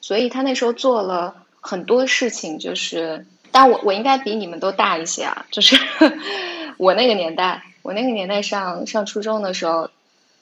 [0.03, 5.81] 所以他那时候做了很多事情，就是，但我我应该比你们都大一些啊，就是
[6.77, 9.89] 我那个年代，我那个年代上上初中的时候，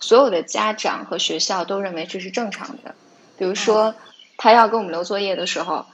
[0.01, 2.97] 所有的家长和学校都认为这是正常的，
[3.39, 3.95] 比如说
[4.37, 5.87] 他要给我们留作业的时候，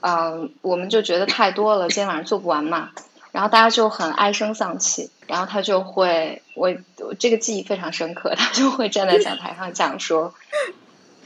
[0.00, 2.92] 嗯，我们就觉得太多了，今天晚上做不完嘛。
[3.32, 10.34] 然后大家就很唉声丧气，然后他就会，我我这个记忆非常深刻， 他就会站在讲台上讲说：“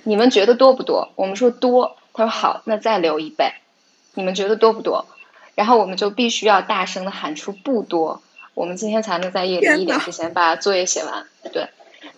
[0.04, 3.52] 你们觉得多不多？”我们说多，他说好，那再留一倍。
[4.14, 5.06] 你们觉得多不多？
[5.54, 8.22] 然后我们就必须要大声的喊出不多，
[8.54, 11.26] 我们今天才能在夜里一点之前把作业写完。
[11.52, 11.68] 对，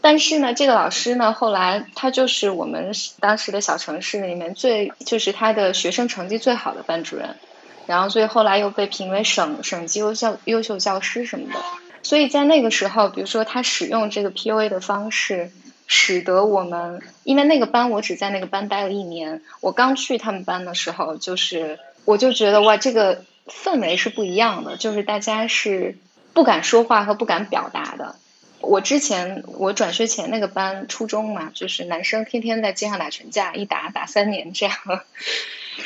[0.01, 7.37] 但是呢，这个老师呢，后来他就是我们当时的小城市里面最，就是他的学生成绩最好的班主任。
[7.87, 11.61] 然后，所以后来又被评为省省级优秀优秀教师什么的。
[12.03, 15.51] 所以在那个时候，比如说他使用这个 PUA 的方式，
[15.87, 25.97] 使得我们，因为那个班我只在那个班待了一年，我刚去他们班的时候，就是我就觉得哇，这个氛围是不一样的，就是大家是
[26.35, 28.17] 不敢说话和不敢表达的。
[28.61, 34.75] 我之前我转学前那个班初中嘛，就是男生天天在街上打群架，一打打三年这样。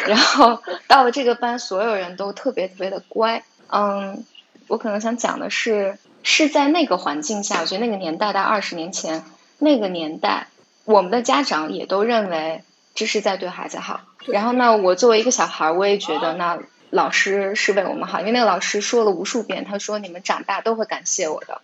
[0.07, 3.42] 然后到了这个班，所有人都特别特别的乖。
[3.70, 4.24] 嗯，
[4.66, 9.24] 我可能想讲的是，是在那个环境下，我觉得那个年代，在二十年前
[9.59, 10.49] 那个年代，
[10.84, 12.62] 我们的家长也都认为
[12.95, 14.01] 这是在对孩子好。
[14.26, 16.59] 然后呢，我作为一个小孩，我也觉得那
[16.91, 21.61] 老师是为我们好，因为那个老师说了无数遍，他说你们长大都会感谢我的。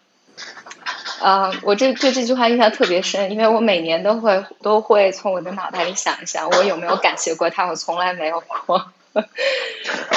[1.24, 8.92] 呃，我这对这句话印象特别深，因为我每年都会都会从我的脑袋里想一想，我有没有感谢过他，我从来没有过。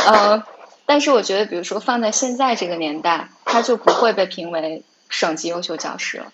[0.05, 0.43] 呃，
[0.86, 6.26] 但是我觉得，比如说放在现在这个年代，他就不会被评为省级优秀教师了。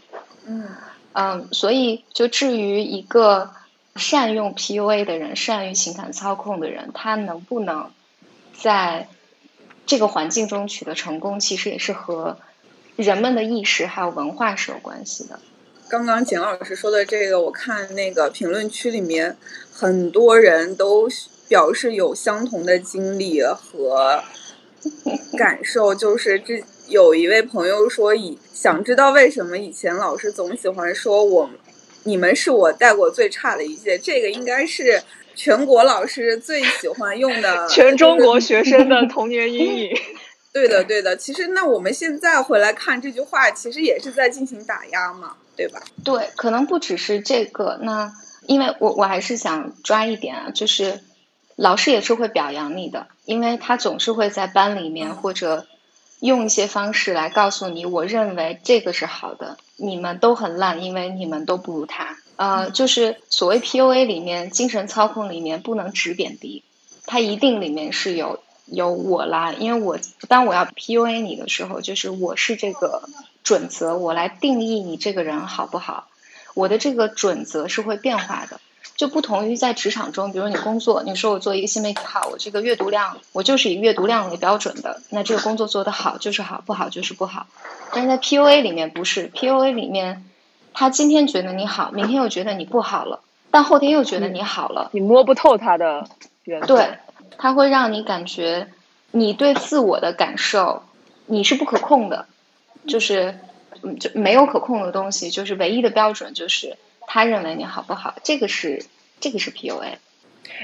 [0.48, 0.68] 嗯，
[1.14, 3.52] 嗯，所以就至于一个
[3.96, 7.92] 善用 PUA 的人，善于情感操控的人，他能不能
[8.60, 9.08] 在
[9.86, 12.40] 这个环境中取得成功，其实也是和
[12.96, 15.40] 人们的意识还有文化是有关系的。
[15.90, 19.38] 刚刚简老师说的这个，我看那个评论区里面
[19.72, 21.08] 很多人都
[21.48, 24.24] 表示有相同的经历和
[25.38, 31.50] 感受，就是这有一位朋友说，以想知道为什么以前老师总喜欢说我
[32.04, 35.04] 你们是我带过最差的一届，这个应该是
[35.36, 39.98] 全国老师最喜欢用的，全中国学生的童年阴影。
[40.54, 41.18] 对的，对的。
[41.18, 45.36] 其实那我们现在回来看这句话，其实也是在进行打压嘛。
[45.56, 45.84] 对吧？
[46.04, 47.78] 对，可能不只是这个。
[47.84, 48.12] 那
[48.48, 51.02] 因为我我还是想抓一点啊，就是
[51.56, 55.68] 老师也是会表扬你的，因为他总是会在班里面或者
[56.20, 62.18] 用一些方式来告诉你，我认为这个是好的，你们都很烂，因为你们都不如他。
[62.36, 66.64] 呃，就是所谓 PUA 里面精神操控里面不能只贬低，
[67.06, 68.40] 它一定里面是有
[68.74, 69.98] 有我啦，因为我
[70.28, 73.04] 当我要 PUA 你的时候，就是我是这个。
[73.46, 76.08] 准则，我来定义你这个人好不好？
[76.54, 78.62] 我的这个准则是会变化的，
[78.96, 87.48] 就不同于在职场中，比如你工作，你说我做一个新媒体号，我这个阅读量，我就是以阅读量为标准的，那这个工作做得好就是好，不好就是不好。
[87.92, 90.24] 但是在 PUA 里面不是，PUA 里面，
[90.74, 93.20] 他今天觉得你好，明天又觉得你不好了，
[93.52, 96.08] 但后天又觉得你好了，你摸不透他的
[96.46, 96.98] 原对，
[97.38, 98.68] 他会让你感觉
[99.12, 100.84] 你对自我的感受
[101.26, 102.26] 你是不可控的。
[102.86, 103.40] 就是，
[103.82, 106.76] 嗯，就没有可控的东西，就是唯一的标准就是
[107.08, 108.86] 他认为你好不好，这个是
[109.22, 109.94] 这个是 PUA。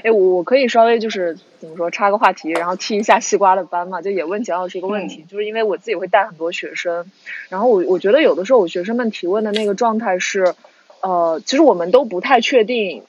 [0.04, 7.10] 哎，我我可以稍微就是怎么说，插个话题，然后替一下西瓜的班嘛，就也问蒋老师一个问题，就是因为我自己会带很多学生，
[7.48, 10.54] 然后我我觉得有的时候我学生们提问的那个状态是，
[11.00, 13.02] 呃，其实我们都不太确定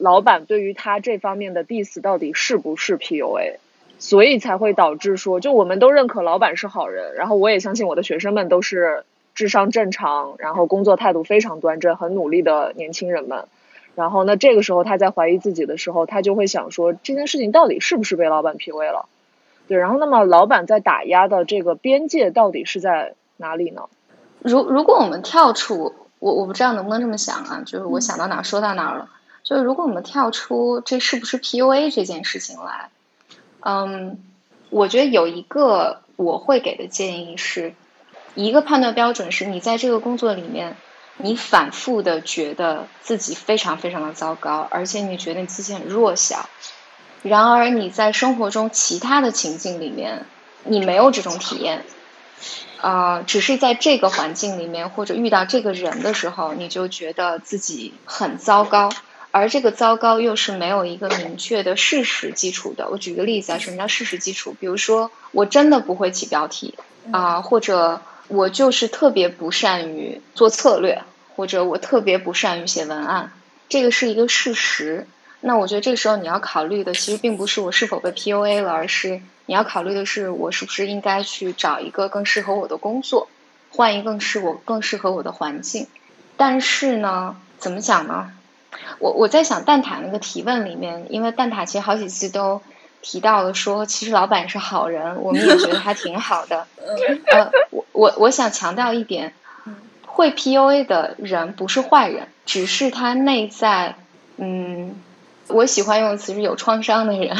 [0.00, 3.58] 老板对于他这方面的 diss 到底是不是 PUA。
[4.02, 13.44] 所以才会导致说，就我们都认可老板是好人，然后我也相信我的学生们都是智商正常，然后工作态度非常端正、很努力的年轻人们。
[13.94, 19.06] 然后呢，这个时候他在怀疑自己的时候，他就会想说，这件事情到底是不是被老板 PUA 了？
[19.68, 23.82] 对，然后那么老板在打压的这个边界到底是在哪里呢？
[24.38, 29.10] 如如果我们跳出，我我不知道能不能这么想啊，就是我想到哪说到哪了。
[29.42, 32.90] 就如果我们跳出这是不是 PUA 这件事情来。
[33.60, 34.18] 嗯，
[34.70, 37.74] 我觉得有一个我会给的建议是，
[38.34, 40.76] 一个判断标准是你在这个工作里面，
[41.18, 46.48] 你反复的觉得自己非常非常的糟糕，而且你觉得你自己很弱小。
[47.22, 50.24] 然而你在生活中其他的情境里面，
[50.64, 51.84] 你没有这种体验，
[52.80, 58.90] 啊，只是在这个环境里面或者遇到这个人的时候，你就觉得自己很糟糕。
[59.32, 62.88] 而这个糟糕又是没有一个明确的事实基础的。
[62.90, 64.54] 我举个例子啊，什么叫事实基础？
[64.58, 66.74] 比如说，我真的不会起标题
[67.12, 71.02] 啊，或者我就是特别不善于做策略，
[71.36, 73.32] 或者我特别不善于写文案，
[73.68, 75.06] 这个是一个事实。
[75.40, 83.28] 那我觉得这个时候你要考虑的，其实并不是我是否被 PUA 了，而是你要考虑的是我是不是应该去找一个更适合我的工作，
[83.70, 85.86] 换一更适我更适合我的环境。
[86.36, 88.32] 但是呢，怎么讲呢？
[88.98, 92.62] 我我在想蛋挞那个提问里面，因为蛋挞其实好几次都
[93.02, 96.66] 提到了说，其实老板是好人，我们也觉得他挺好的。
[97.32, 99.34] 呃，我我我想强调一点，
[100.06, 103.96] 会 PUA 的人不是坏人，只是他内在，
[104.36, 104.94] 嗯，
[105.48, 107.36] 我喜欢用的词是有创伤的人，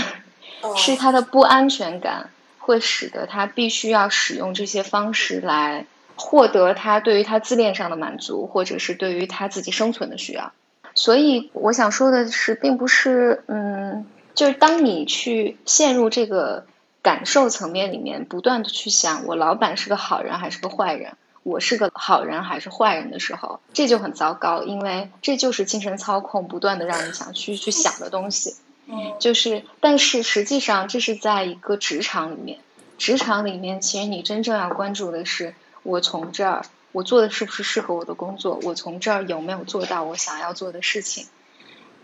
[0.77, 10.53] 是他的不安全感会使得他必须要使用这些方式来获得他对于他自恋上的满足，或者是对于他自己生存的需要。
[10.95, 16.67] 所以我想说的是，并不是，嗯，就是当你去陷入这个
[17.03, 21.13] 感受层面里面，不断的去想我老板是个好人还是个坏人，
[21.43, 28.57] 我是个好人还是坏人的时候，这就很糟糕，因为这就是精神操控不断的让你想去去想的东西。
[28.93, 32.59] 嗯，就是，但是实际上这是在一个职场里面，
[32.99, 36.63] 职场里面其实你真正要关注的是，我从这儿。
[36.93, 38.59] 我做的是不是适合我的工作？
[38.63, 41.27] 我从这儿有没有做到我想要做的事情？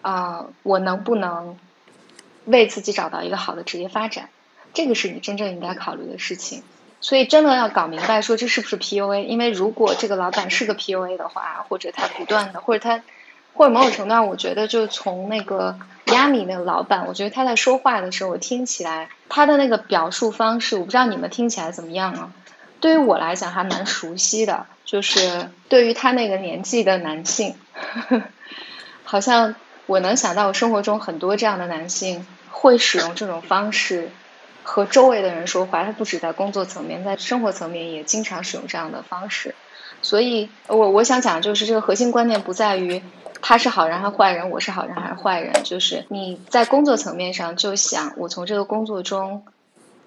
[0.02, 1.58] 啊，我能不能
[2.44, 4.28] 为自己找到一个好的职业发展？
[4.74, 6.62] 这个是你真正应该考虑的事情。
[7.00, 9.24] 所以，真的要搞明白说这是不是 PUA？
[9.24, 13.02] 因为如果这个老板是个 PUA 的话，或者他不断的，或者他，
[13.54, 22.32] 或者某种程度上，我觉得就从那个亚米那个老板，我觉得他在说话的时候，我听起来他的那个表述方式，我不知道你们听起来怎么样啊？
[22.80, 24.66] 对于我来讲还蛮熟悉的。
[24.86, 27.54] 就是对于他那个年纪的男性，
[29.04, 34.10] 好像我能想到我生活中很多这样的男性会使用这种方式
[34.62, 39.54] 和周围的人说话，他不止在工作层面，在生活层面也经常使用这样的方式。
[40.02, 43.02] 所以，我我想讲就是这个核心观念不在于
[43.42, 49.44] 他是好人还是坏人，我是好人还是坏人，就是你在工作层面上就想我从这个工作中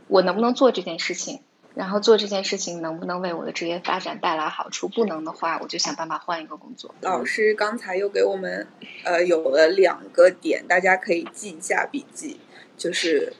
[0.07, 1.41] 我能不能做这件事情。
[1.75, 4.89] 然后做这件事情能不能为我的职业发展带来好处？
[4.89, 6.93] 不能的话，我就想办法换一个工作。
[7.01, 8.67] 老师刚才又给我们
[9.05, 12.39] 呃有了两个点，大家可以记一下笔记。
[12.75, 13.33] 就是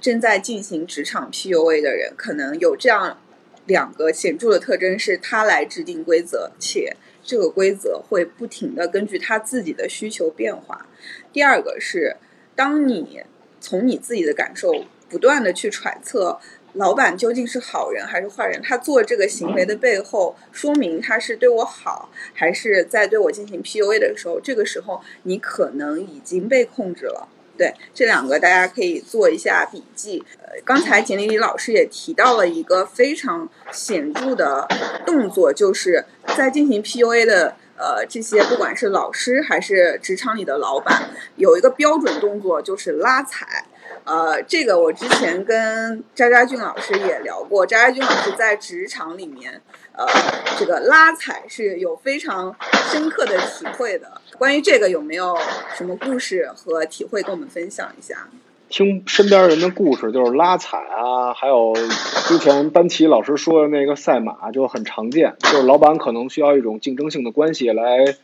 [0.00, 3.18] 正在进行职场 PUA 的人，可能有这样
[3.66, 10.86] 两个显著的特征：是他来制定规则，且这个规则会不停的根据他自己的需求变化。
[11.32, 12.16] 第二个是，
[12.54, 13.22] 当你
[13.60, 16.40] 从你自己的感受不断的去揣测。
[16.74, 18.60] 老板究竟是好人还是坏人？
[18.62, 24.40] 他做这个行为的背后，说明他是对我好，还是在对我进行 PUA 的时候？
[24.40, 27.28] 这个时候，你可能已经被控制了。
[27.58, 30.24] 对这两个，大家可以做一下笔记。
[30.40, 34.66] 呃，刚才简丽丽老师也提到了一个非常显著的
[35.04, 43.66] 动作，就是在进行 PUA 的呃这些，不管是老师还是职场里的老板，有一个标准动作，就是拉踩。
[44.04, 49.60] 呃，这个我之前跟渣渣俊老师也聊过，渣渣俊老师在职场里面，
[49.92, 50.04] 呃，
[50.58, 52.54] 这个拉踩是有非常
[52.90, 54.20] 深刻的体会的。
[54.38, 55.38] 关于这个有没有
[55.76, 58.28] 什么故事和体会跟我们分享一下？
[58.68, 61.74] 听身边人的故事，就是拉踩啊，还有
[62.26, 68.16] 之前班奇老师说的那个赛马，就很常见，就是老板可能需要一种竞争性的关系来。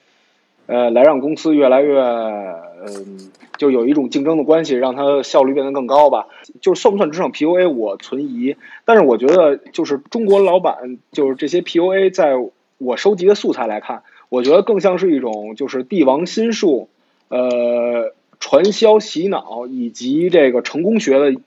[0.68, 6.26] 呃，来让公司越来越，嗯，就有一种竞争的关系，让它效率变得更高吧。
[6.60, 8.54] 就是算不算职场 PUA，我存疑。
[8.84, 12.34] 但是我觉得，就是中国老板，就是这些 PUA，在
[12.76, 16.90] 我收集的素材来看，我觉得更像是一种就是帝王心术，
[17.28, 21.40] 呃，传销洗脑以及这个成功学的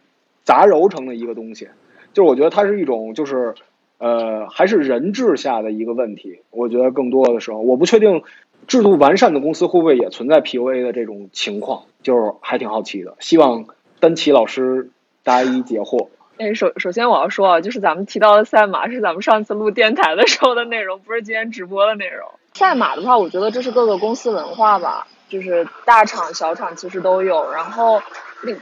[0.43, 1.67] 杂糅成的一个东西。
[2.13, 3.53] 就是我觉得它是一种，就是
[3.99, 6.39] 呃，还是人质下的一个问题。
[6.49, 8.23] 我觉得更多的时候，我不确定。
[8.67, 11.83] 制度完善的公司会不会也存在 PUA 的这种情况？
[12.03, 13.65] 就是还挺好奇的，希望
[13.99, 14.89] 丹奇老师
[15.23, 16.07] 答疑解惑。
[16.37, 22.27] 哎，首首先我要说啊，就是咱们提到的赛马是咱们上次录电台的时候的内容，不是今天直播的内容。
[22.53, 28.01] 赛马的话，我觉得这是各个公司文化吧，就是大厂小厂其实都有，然后。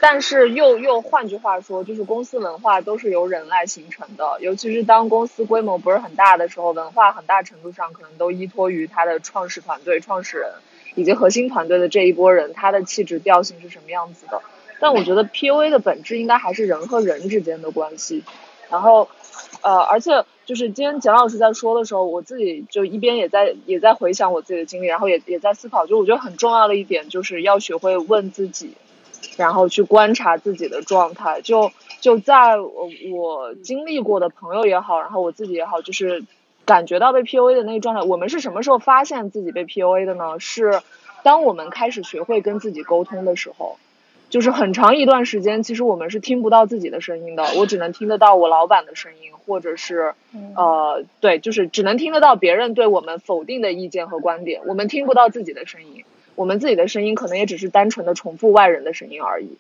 [0.01, 10.51] 但是又又换句话说，就是公司文化都是由人来形成的，尤其是当公司规模不是很大的时候，文化很大程度上可能都依托于他的创始团队、创始人
[10.95, 14.41] 以及核心团队的这一波人，他的气质调性是什么样子的。
[14.81, 18.23] 但我觉得 PUA 的本质应该还是人和人之间的关系。
[18.69, 19.09] 然后，
[19.61, 28.73] 呃，而且就是今天蒋老师在说的时候，我自己就一边也在也在回想我自己的经历，然后也也在思考，就我觉得很重要的一点就是要学会问自己。
[29.37, 36.23] 然后去观察自己的状态，就就在我我经历过的朋友也好，然后我自己也好，就是
[36.65, 38.01] 感觉到被 PUA 的那个状态。
[38.01, 40.39] 我们是什么时候发现自己被 PUA 的呢？
[40.39, 40.81] 是
[41.23, 43.77] 当我们开始学会跟自己沟通的时候，
[44.29, 47.43] 就是很长一段时间，其实我们是听不到自己的声音的。
[47.57, 50.13] 我只能听得到我老板的声音，或者是
[50.55, 56.05] 呃，对，就是只能听得到别人对我们否定的意见和观点，我们听不到自己的声音。
[56.39, 59.57] 我们自己的声音可能也只是单纯的重复外人的声音而已，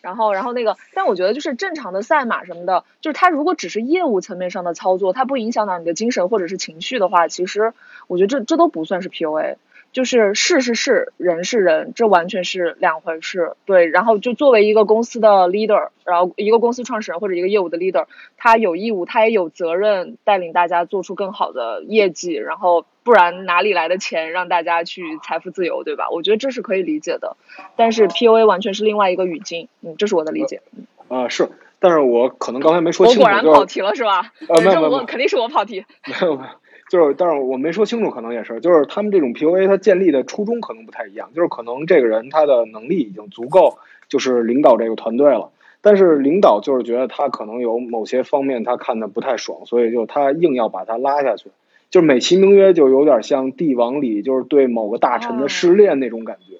[0.00, 7.74] 然后，然后那个，但我觉得就是正常的赛马什么的，就是它如果只是业务层面上的操作，它不影响到你的精神或者是情绪的话，其实
[8.06, 9.56] 我觉得这这都不算是 PUA。
[9.92, 13.52] 就是事是事，人是人，这完全是两回事。
[13.64, 18.06] 对，然后就作为一个公司的 leader，然后一个公司创始人或者一个业务的 leader，
[18.36, 26.08] 他有义务，他也有责任带领大家做出更好的业绩，然后不然哪里来的钱让大家去财富自由，对吧？
[26.10, 27.36] 我觉得这是可以理解的。
[27.76, 30.62] 但是 PUA 完全是另外一个语境，嗯，这是我的理解。
[31.08, 31.48] 啊，是，
[31.78, 33.20] 但是我可能刚才没说清楚。
[33.20, 34.32] 我果然跑题了，是吧？
[34.48, 35.84] 呃，没有没有，肯定是我跑题。
[36.06, 36.48] 没有没有。
[36.90, 41.30] 就是，但是我没说清楚，可能也是，就是他们这种 PUA，它建立的初衷可能不太一样。
[41.34, 43.78] 就是可能这个人他的能力已经足够，
[44.08, 45.50] 就是领导这个团队了。
[45.80, 51.50] 但是领导就是觉得他可能有某些方面他看的不太爽，所以就他硬要把他拉下去，
[51.90, 56.54] 就是美其名曰就有点像帝王里就是对某个大臣的失恋那种感觉。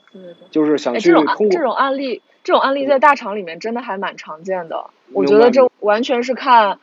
[0.51, 4.91] 就是想去通过这种案例，这种案例在大厂里面真的还蛮常见的。
[5.13, 6.79] 我觉得这完全是看。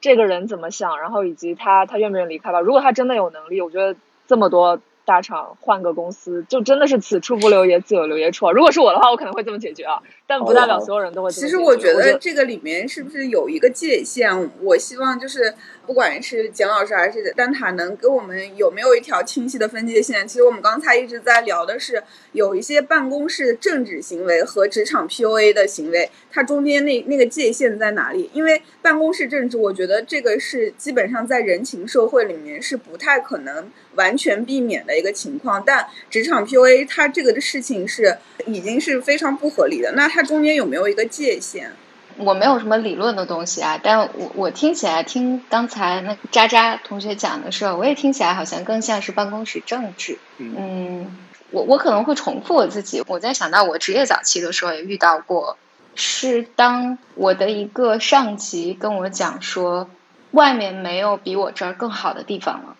[0.00, 2.60] 这个人怎么想，然后以及他他愿不愿意离开吧。
[2.60, 8.52] 如果他真的有能力，我觉得这么多大厂换个公司，就真的是此处不留爷自有留爷处。
[8.52, 10.02] 如果是我的话，我可能会这么解决啊。
[10.26, 11.30] 但但不代表所有人都会。
[11.30, 14.50] 其实我觉得这个里面是不是有一个界限？
[14.62, 15.54] 我希望就是
[15.86, 20.26] 不管是简老师还是丹塔，能给我们有没有一条清晰的分界线？
[20.26, 28.30] 其实我们刚才一直在聊的是有一些办公室政治行为和职场 PUA 的行为，它中间那那个界限在哪里？
[28.32, 38.16] 因为办公室政治，我觉得这个是基本上在人情社会里面是不太可能完全避免的一个情况，但职场 PUA 它这个的事情是
[38.46, 39.92] 已经是非常不合理的。
[39.92, 41.72] 那它中间有没有一个界限？
[42.16, 50.18] 我没有什么理论的东西啊，但我我听起来听刚才那渣渣同学讲的时候，我也听起来好像更像是办公室政治。
[50.38, 51.16] 嗯，
[51.50, 53.02] 我我可能会重复我自己。
[53.08, 55.58] 我在想到我职业早期的时候也遇到过，
[55.96, 59.90] 是当我的一个上级跟我讲说，
[60.30, 62.76] 外面没有比我这儿更好的地方了。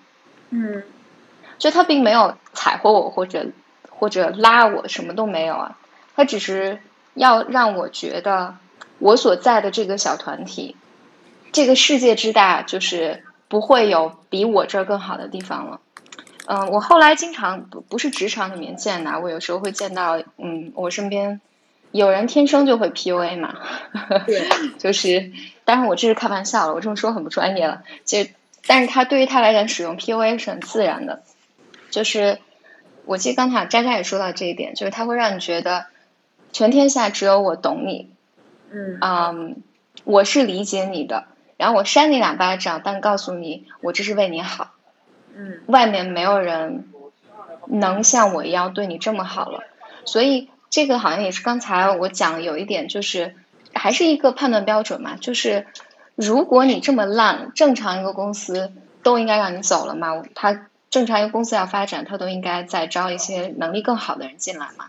[0.51, 0.85] 嗯，
[1.59, 3.47] 就他并没有踩过我或者
[3.91, 5.77] 或者拉我，什么都没有啊，
[6.15, 6.79] 他只是
[7.15, 8.55] 要让我觉得。
[9.05, 10.77] 我所在的这个小团体，
[11.53, 15.81] 这个世界之大，就是不会有比我这儿更好的地方了。
[16.47, 21.43] 嗯，我后来经常不不是职场里面见的，我有时候会见到，嗯，我身边
[21.93, 23.55] 有人天生就会 PUA 嘛，
[24.25, 24.49] 对，
[24.81, 25.33] 就是，
[25.67, 27.83] 当然我这是开玩笑了，我这么说很不专业了。
[28.07, 28.27] 就，
[28.67, 31.23] 但是他对于他来讲，使用 PUA 是很自然的。
[31.91, 32.39] 就是，
[33.05, 35.85] 我记得刚才渣渣也说到这一点，就是他会让你觉得，
[36.53, 38.14] 全天下只有我懂你。
[38.71, 39.63] 嗯，
[40.05, 44.73] 我是理解你的，然后我扇你两巴掌，但告诉你，我这是为你好。
[45.37, 46.89] 嗯，外面没有人
[47.67, 49.65] 能像我一样对你这么好了，
[50.05, 53.35] 所以这个好像也是刚才我讲有一点，就是
[53.73, 55.67] 还是一个判断标准嘛，就是
[56.15, 64.87] 如果你这么烂，正常一个公司都应该让你走了嘛，他正常一个公司要发展，他都应该再招一些能力更好的人进来嘛，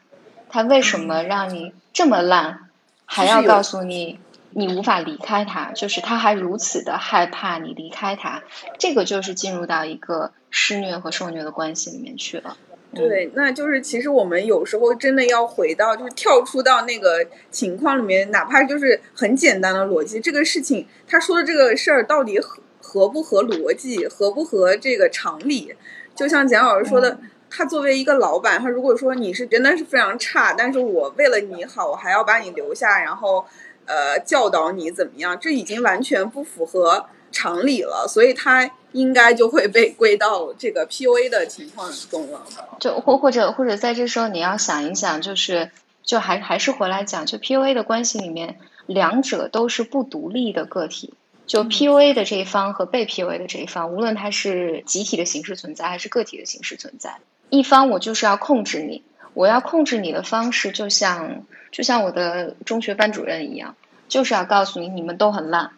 [0.50, 2.65] 他为什么让你这么烂？
[3.06, 4.20] 还要告诉你，
[4.52, 8.44] 你无法离开他，就是他还如此的害怕你离开他，
[8.78, 12.58] 这个就是进入到一个施虐和受虐的关系里面去了。
[12.94, 25.76] 对，那就是其实我们有时候真的要回到，就是跳出到那个情况里面，哪怕就是很简单的逻辑，这个事情他说的这个事儿到底合合不合逻辑，合不合这个常理？
[26.16, 27.20] 就像简老师说的。
[27.50, 33.46] 他作为一个老板，他如果说你是真的是非常差，但是我为了你好，我还要把你留下，然后
[33.86, 42.46] 呃教导你怎么样，这已经完全不符合常理了，所以他应该就会被归到这个 PUA 的情况中了。
[42.80, 45.72] 就或或者或者在这时候你要想一想，就是
[46.04, 51.14] 就还还是回来讲，就 PUA 的关系里面，两者都是不独立的个体。
[51.46, 57.20] 就 PUA 的这一方和被 PUA 的这一方，无论它是集体的形式存在还是个体的形式存在。
[57.50, 63.76] 一方我就是要控制你，我要控制你的方式就像就像我的中学班主任一样，
[64.08, 65.72] 就是要告诉你你们都很烂，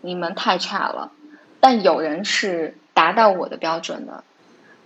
[0.00, 1.12] 你们太差了。
[1.60, 4.24] 但有人是达到我的标准的，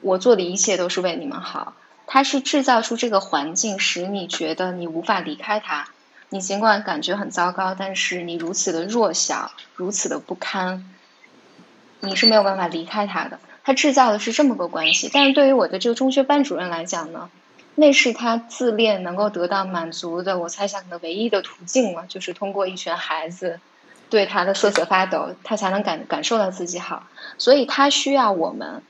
[0.01, 1.75] 我做的一切都是为你们好。
[2.07, 5.89] 他是制造出这个环境，使你觉得你无法离开他。
[6.29, 10.89] 你尽管感觉很糟糕，但是你如此的弱小，如此的不堪，
[12.01, 13.39] 你是没有办法离开他的。
[13.71, 17.31] 他制造的是这么个关系，但是对于我的这个中学班主任来讲呢，
[17.77, 23.61] 那是他自恋能够得到满足的，我猜想的唯一的途径嘛，就是通过一群孩子
[24.09, 27.07] 对他的瑟瑟发抖，他才能感感受到自己好，
[27.39, 28.83] 所以他需要我们，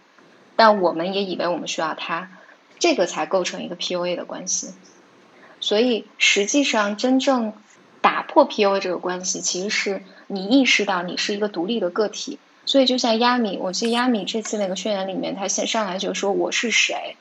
[0.57, 2.31] 但我们也以为我们需要他，
[2.79, 4.73] 这个才构成一个 PUA 的关系。
[5.61, 7.53] 所以实际上，真正
[8.01, 12.39] 打破 PUA 这个关系，其实是你意识到你是一个独立的个体。
[12.71, 17.17] 所以，就像亚米，我记得亚米这次那个宣言里面，他先上来就说我是谁，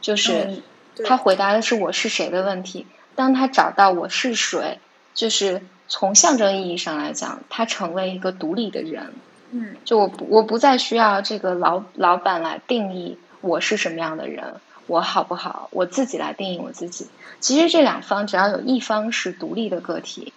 [0.00, 0.62] 就是
[1.04, 2.86] 他回答的是我是谁的问题。
[3.16, 4.78] 当他找到我是谁，
[5.12, 9.12] 就是从象征意义上来讲，他成为一个独立的人。
[9.50, 17.08] 嗯，就我不我不再需要这个老老板来定义我是什么样的人，我好不好，我自己来定义我自己。
[17.40, 20.32] 其实这两方只要有一方是独立的个体。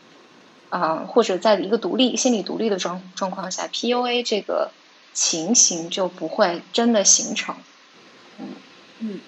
[0.70, 4.72] 啊，或者在一个独立、心理独立的状状况下，PUA 这个
[5.14, 7.56] 情形就不会真的形成。
[8.40, 8.46] 嗯
[9.00, 9.20] 嗯，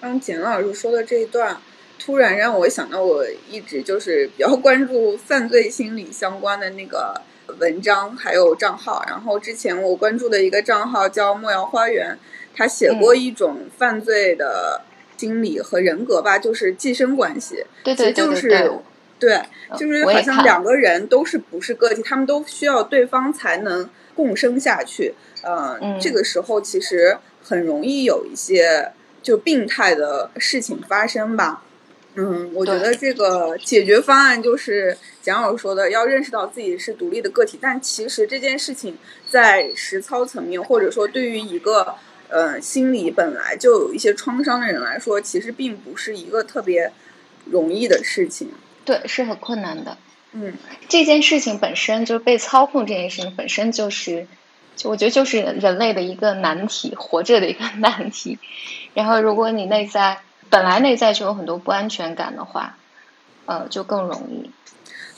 [0.00, 1.58] 刚简老师说的这一段，
[1.98, 7.20] 突然让我想到，我一直就是比较 关注犯罪心理相关的那个
[7.58, 9.04] 文章还有账号。
[9.08, 12.18] 然后之前我关注的一个账号叫莫瑶花园，
[12.54, 14.82] 他写过一种犯罪的
[15.16, 18.70] 心理和人格吧，就是寄生关系，对对对对对。
[19.18, 19.40] 对，
[19.78, 25.14] 就是好像两个人都是不是个体，他们都需要对方才能共生下去。
[25.42, 28.92] 嗯，这个时候其实很容易有一些
[29.22, 31.62] 就病态的事情发生吧。
[32.16, 37.58] 嗯，我觉得这个解决方案就是蒋老师说的，要认识到自己是独立的个体。
[37.60, 38.96] 但其实这件事情
[39.28, 41.94] 在实操层面，或者说对于一个
[42.28, 46.92] 呃心理本来就有一些创伤的人来说，其实并不是一个特别
[47.50, 48.50] 容易的事情。
[48.84, 49.96] 对，是很困难的。
[50.32, 50.54] 嗯，
[50.88, 54.26] 这件事情本身就是被操控，这件事情本身就是，
[54.76, 58.38] 就我觉得就是人类的一个难题，活着的一个 难题。
[58.94, 60.20] 然后，如果你内在。
[60.50, 62.76] 本来内在就有很多不安全感的话，
[63.46, 64.48] 呃，就更容易。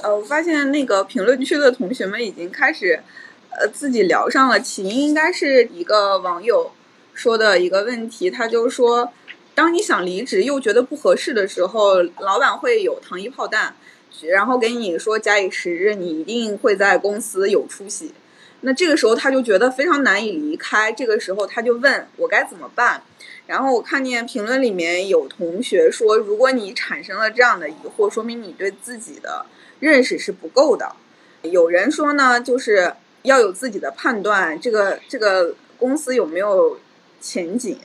[0.02, 3.02] 呃，我发现那个评论区的同学们已经开始，
[3.50, 4.58] 呃，自己聊上了。
[4.58, 6.72] 起因应该是一个网友
[7.12, 9.12] 说的一个问题，他就说，
[9.56, 13.74] 当你想离职又觉得不合适的时候，老板会有糖衣炮弹，
[14.20, 18.12] 然后给你说假以时日，你一定会在公司有出息。
[18.60, 23.02] 那这个时候他就觉得非常难以离开，这个时候他就问我该怎么办。
[23.46, 29.46] 然后我看见评论里面有同学说，如果你产生了这样的疑惑，说明你对自己的
[29.80, 30.94] 认识是不够的。
[31.40, 32.92] 有人说呢，就是
[33.22, 36.78] 要有自己的判断，这个这个公司有没有
[37.22, 37.78] 前景，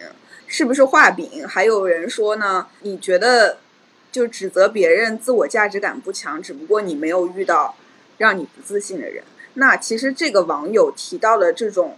[0.51, 1.47] 是不是画饼？
[1.47, 3.57] 还有人说呢，你觉得
[4.11, 7.75] 就指责别人自我价值感不强，只不过你没有遇到
[8.17, 9.23] 让你不自信的人。
[9.53, 11.97] 那其实这个网友提到的这种。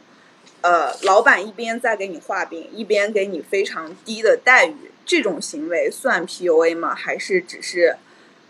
[0.62, 6.96] 呃，老板一边在给你画饼，一边给你非常低的待遇，这种行为算 PUA 吗？
[6.96, 7.98] 还是只是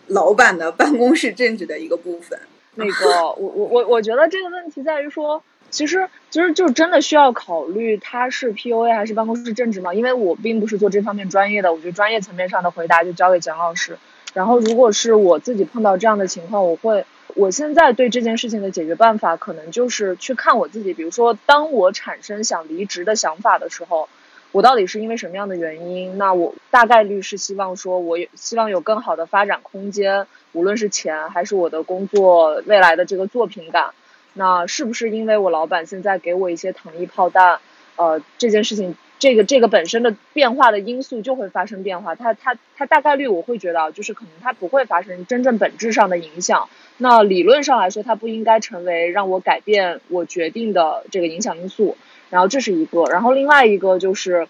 [0.05, 2.39] 老板的办公室政治的一个部分？
[2.75, 5.43] 那个，我我我我觉得这个问题在于说，
[5.73, 9.93] 其实其实就真的需要考虑他是 PUA 还是办公室政治吗？
[9.93, 13.97] 因为我并不是做这方面专业的，我觉得专业层面上的回答就交给蒋老师。
[14.33, 17.05] 然后，如果是我自己碰到这样的情况，我会。
[17.35, 20.93] 我现在对这件事情的解决办法，可能就是去看我自己。
[20.93, 24.07] 比如说，当我产生想离职的想法的时候，
[24.51, 26.19] 我到底是因为什么样的原因？
[26.19, 33.95] 那我大概率是希望说，我希望有更好的发展空间，无论是钱还是我的工作未来的这个作品感。
[34.33, 37.59] 那是不是因为我老板现在给我一些糖衣炮弹？
[37.95, 42.15] 呃，这件事情，这个这个本身的变化的因素就会发生变化。
[42.15, 46.69] 它它它大概率我会觉得，就是可能它不会发生真正本质上的影响。
[46.97, 51.95] 那理论上来说，它不应该成为让我改变我决定的这个影响因素。
[52.31, 54.47] 然后这是一个，然后另外一个就是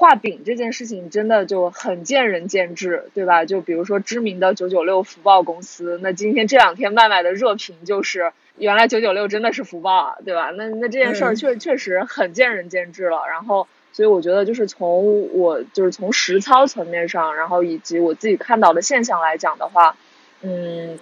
[0.00, 3.44] 画饼这件事情真的就很见仁见智，对吧？
[3.44, 10.50] 就比如说知名的九九六福报公司，那今天这两天卖卖的热评就是，原来九九六真的是福报啊，对吧？
[10.56, 13.26] 那那这件事儿确确实很见仁见智了。
[13.28, 19.96] 然后，所以我觉得就是从我就是从实操层面上，然后以及我自己看到的现象来讲的话，
[20.40, 20.98] 嗯。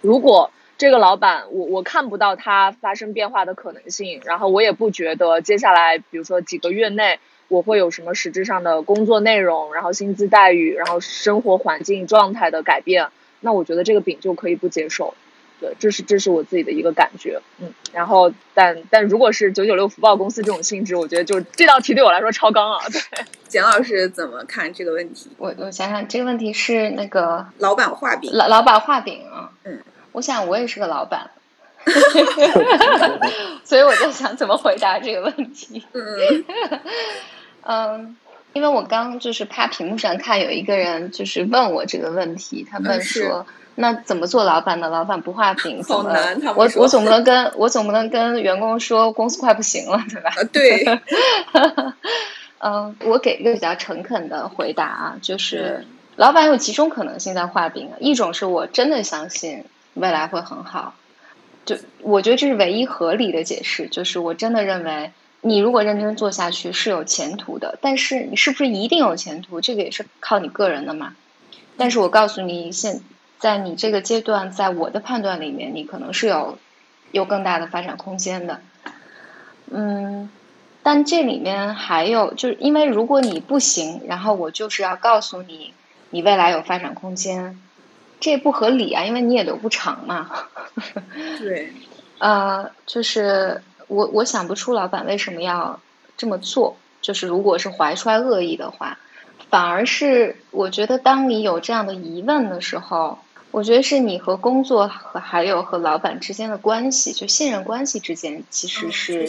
[0.00, 7.20] 如果这个老板，我我看不到他发生变化的可能性，然后我也不觉得接下来，比如说几个月内
[7.52, 13.08] 我会有什么实质上的工作内容，然后薪资待遇，然后生活环境状态的改变，
[13.40, 15.12] 那我觉得这个饼就可以不接受。
[15.60, 17.74] 对，这是这是我自己的一个感觉，嗯。
[17.92, 22.78] 然后，但但如果是九九六福报公司这种性质，我觉得就这道题对我来说超纲啊。
[22.90, 23.00] 对，
[23.46, 25.30] 简老师怎么看这个问题？
[25.36, 29.78] 我我想想，这个问题是那个老板画饼，老老板画饼啊，嗯。
[30.12, 31.30] 我想我也是个老板，
[33.64, 35.84] 所以我在想怎么回答这个问题。
[35.92, 36.44] 嗯，
[38.52, 43.46] 因为我刚就是趴屏幕上看有一个人就是问我这个问题，他问说
[43.76, 44.88] ：“那怎么做老板呢？
[44.88, 50.30] 老板不画饼，好难。”我我总不能跟我总不能跟员工说公司快不行了，对吧？
[50.52, 51.00] 对。
[52.58, 55.86] 嗯，我给一个比较诚恳的回答啊，就是
[56.16, 59.64] 老板有几种可能性在画饼，一种是我真的相信。
[59.94, 60.94] 未来会很好，
[61.66, 63.88] 就我觉得这是唯一合理的解释。
[63.88, 67.78] 就是我真的认为，你如果认真做下去是有前途的。
[67.82, 71.14] 但是你是不是一定有前途，这个也是靠你个人的嘛。
[71.76, 73.02] 但是我告诉你，现
[73.38, 76.58] 在你这个阶段，在我的判断里面，你可能是有
[77.10, 78.60] 有更大的发展空间的。
[79.70, 80.30] 嗯，
[80.82, 85.74] 但这里面还有，就是因为如果你不行，然后我就是要告诉你，
[86.10, 87.60] 你未来有发展空间。
[88.20, 90.30] 这不合理啊，因为你也留不长嘛。
[91.40, 91.72] 对，
[92.18, 93.62] 呃，就是
[93.92, 95.80] 我我想不出老板为什么要
[96.16, 96.76] 这么做。
[97.00, 98.98] 就是如果是怀揣恶意的话，
[99.50, 103.18] 反而是我觉得，当你有这样的疑问的时候，
[103.50, 109.28] 我觉得是你和工作和还有和老板之间的关系，就信任关系之间，其实是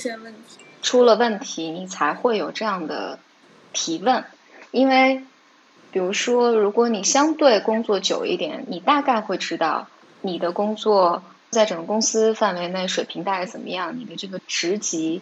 [0.82, 3.20] 出了问题，你才会有这样的
[3.74, 4.24] 提问，
[4.72, 5.24] 因为。
[5.94, 9.86] 比如说，如果你相对工作久一点，你大概会知道
[10.22, 11.22] 你的工作
[11.54, 15.22] 在整个公司范围内水平大概怎么样，你的这个职级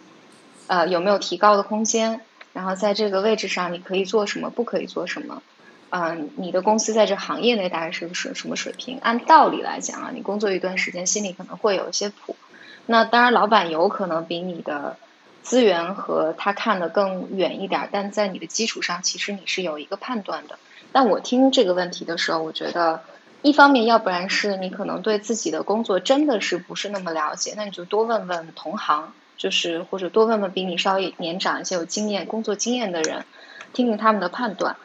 [0.65, 2.21] 呃有没有提高的空间，
[2.53, 5.43] 然后在这个位置上你可以做什么，不可以做什么。
[5.91, 8.97] 嗯，你的公司在这行业内大概是个什什么水平？
[9.01, 12.37] 按道理来讲啊，你工作一段时间，心里可能会有一些谱。
[12.85, 14.95] 那当然，老板有可能比你的
[15.43, 20.57] 资源和他看的更远一点，但在你的基础上，其实你是有一个判断的。
[20.93, 23.03] 但我听这个问题的时候，我觉得
[23.41, 33.25] 一方面，要不然是你可能对自己的工作真的是不是那么了解，那你就多问问同行，就是或者多问问比你稍微年长一些、有经验、工作经验的人，
[33.73, 34.75] 听听他们的判断。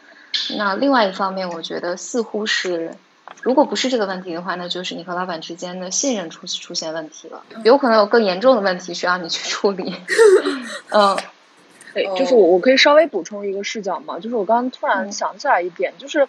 [0.56, 2.94] 那另外一方面，我觉得似乎是，
[3.42, 9.94] 如果不是这个问题的话，那就是你和老板之间的信任出出现问题了，有可能有更严重的问题需要你去处理。
[10.92, 11.16] 嗯，
[11.94, 16.28] 对，就是我我可以稍微补充一个视角嘛，就是我刚刚突然想起来一点，就是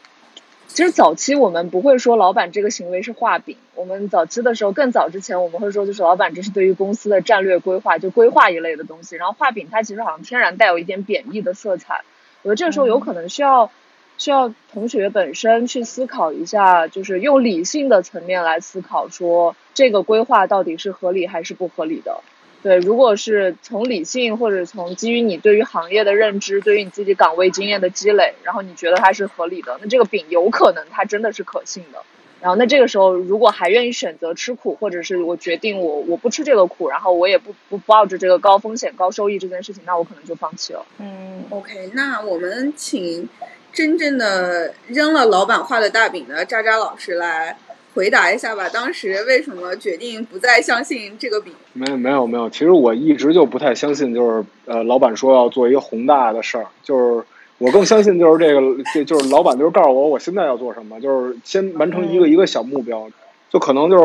[0.68, 12.04] 其实早期我们不会说老板这个行为是画饼，我们早期的时候更早之前我们会说就是老板这是对于公司的战略规划，就规划一类的东西，然后画饼它其实好像天然带有一点贬义的色彩，
[12.44, 13.72] 我觉得这个时候有可能需要。
[14.20, 22.24] 需要同学本身去思考一下，就是用理性的层面来思考，说这个规划到底是合理还是不合理的。
[22.64, 32.00] 对，如果是从理性或者从基于你对于行业的认知，对于你自己岗位经验的积累，然后你觉得它是合理的，那这个饼有可能它真的是可信的。
[32.42, 40.86] 然后那这个时候，如果还愿意选择吃苦，或者是我决定我我不吃这个苦，然后我也不不抱着这个高风险高收益这件事情，那我可能就放弃了。
[41.00, 43.30] 嗯，OK，那我们请。
[43.74, 47.56] 真正的扔了老板画的大饼的渣渣老师来
[47.98, 48.70] 回答一下吧。
[48.70, 51.52] 当时为什么决定不再相信这个饼？
[51.74, 57.26] 没有没有没有，其实我一直就不太相信，就是呃，老板说要做一个宏大的事儿，就是
[57.58, 58.62] 我更相信就是这个，
[58.94, 63.10] 这就是老板就是告诉我我现在要做什么，就是先完成一个一个小目标，
[63.50, 64.04] 就可能就是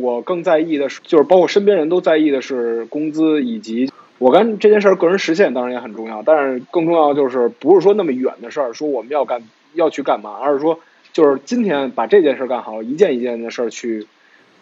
[0.00, 3.92] 我更在意的是，就是包括身边人都在意的是工资以及。
[4.18, 9.42] 我干这件事儿，个人实现当然也很重要，但是更重要就是不是说那么远的事儿，说我们要干
[9.74, 10.78] 要去干嘛，而是说
[11.14, 14.06] 就是今天把这件事干好，一件一件的事儿去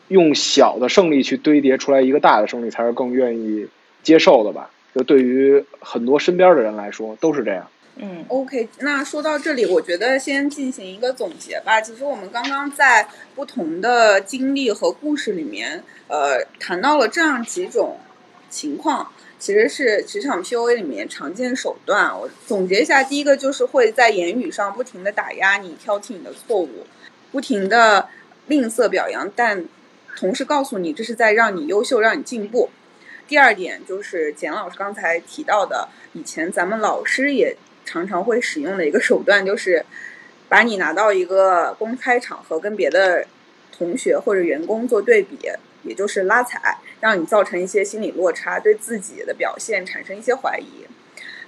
[0.09, 3.66] 用小的胜利去堆叠出来一个大的胜利，才是更愿意
[4.03, 4.70] 接受的吧？
[4.94, 7.66] 就对于很多身边的人来说都是这样。
[7.96, 11.80] 嗯，OK，那说到这里，我觉得先进行一个总结吧。
[11.80, 17.98] 其实我们刚刚在不同的经历和故事里面，呃，谈到了这样几种
[18.53, 19.11] 情况。
[19.40, 22.16] 其实是职场 PUA 里面常见手段。
[22.16, 26.86] 我总结一下，第一个就是会在言语上不停的打压你，挑剔你的错误，
[27.32, 28.09] 不停的
[28.46, 29.64] 吝啬表扬，但
[30.16, 32.70] 同时告诉你这是在让你优秀，让你进步。
[33.26, 39.84] 第二点就是简老师刚才提到的，以前咱们老师也常常会使用的一个手段，就是
[40.48, 43.26] 把你拿到一个公开场合，跟别的
[43.76, 45.36] 同学或者员工做对比。
[45.85, 50.87] 也就是拉踩，让你造成一些心理落差，对自己的表现产生一些怀疑。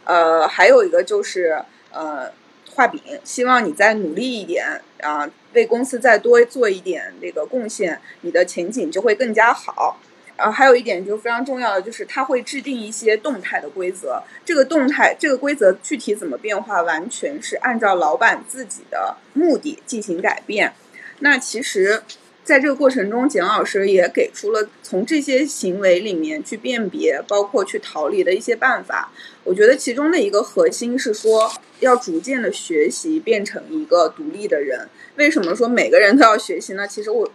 [0.05, 2.31] 呃，还有一个就是呃
[2.75, 9.99] 画饼，希望你再努力一点啊，为公司再多做一点那个贡献，你的前景就会更加好。
[10.37, 14.23] 然后还有一点就是非常重要的，就是他会制定一些动态的规则。
[14.45, 20.75] 这个动态这个规则具体怎么变化，完全是按照老板自己的目的进行改变。
[21.21, 22.03] 那其实。
[22.45, 29.11] 在这个过程中，简老师也给出了从这些行为里面去辨别，包括去逃离的一些办法。
[29.45, 34.87] 我觉得其中的一个核心是说，要逐渐的学习，变成一个独立的人。
[35.17, 36.87] 为什么说每个人都要学习呢？
[36.87, 37.27] 其实我，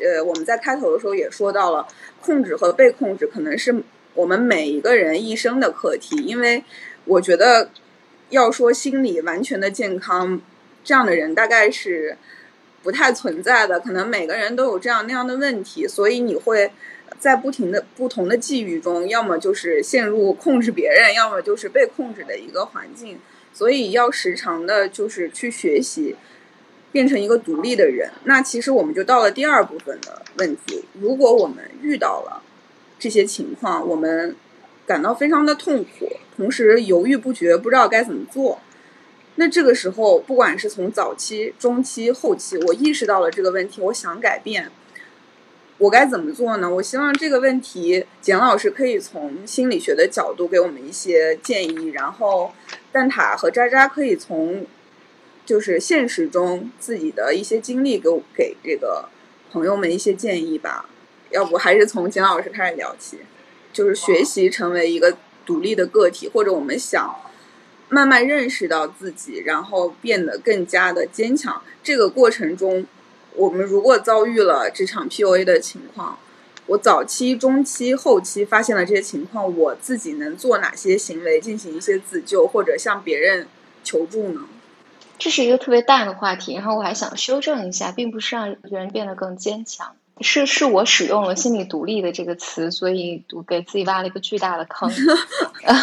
[0.00, 1.86] 呃，我们在开头的时候也说到了，
[2.20, 3.72] 控制和被控制可能是
[4.14, 6.16] 我们每一个人一生的课题。
[6.16, 6.64] 因为
[7.04, 7.70] 我觉得，
[8.30, 10.40] 要说心理完全的健康，
[10.82, 12.18] 这样的人大概是。
[12.88, 16.70] 不太存在的，可能每个人都有这样那样的问题，所以你会
[17.18, 23.18] 在不停的不同的际遇中，要么就是陷入控制别人，要么就是被控制的一个环境，
[23.52, 26.16] 所以要时常的就是去学习，
[26.90, 28.10] 变成一个独立的人。
[28.24, 32.42] 那其实我们就到了第二部分的问题，如果我们遇到了
[32.98, 34.34] 这些情况，我们
[34.86, 38.58] 感到非常的痛苦，同时犹豫不决，不知道该怎么做。
[39.40, 44.68] 那这个时候，不管是从早期、中期、后期，我意识到了这个问题，我想改变，
[45.78, 46.68] 我该怎么做呢？
[46.68, 52.52] 我希望这个问题，简老师可以从心理学的角度给我们一些建议，然后
[52.90, 54.66] 蛋挞和渣渣可以从
[55.46, 59.08] 就是现实中自己的一些经历给我给这个
[59.52, 60.90] 朋友们一些建议吧。
[61.30, 63.20] 要不还是从简老师开始聊起，
[63.72, 65.16] 就是学习成为一个
[65.46, 67.14] 独立的个体，或者我们想。
[67.88, 71.62] 慢慢认识到自己，然后变得更加的坚强。
[71.82, 72.86] 这个过程中，
[73.34, 76.18] 我们如果遭遇了职场 PUA 的情况，
[76.66, 83.48] 我早期、中期、后期发现了这些情况，我自己能做哪些行为进行一些自救，或者向别人
[83.82, 84.42] 求助呢？
[85.18, 94.90] 这是一个特别大的话题，然后我还想修正一下，并不是让人变得更坚强，是是我使用了“心理独立”的这个词，所以我给自己挖了一个巨大的坑。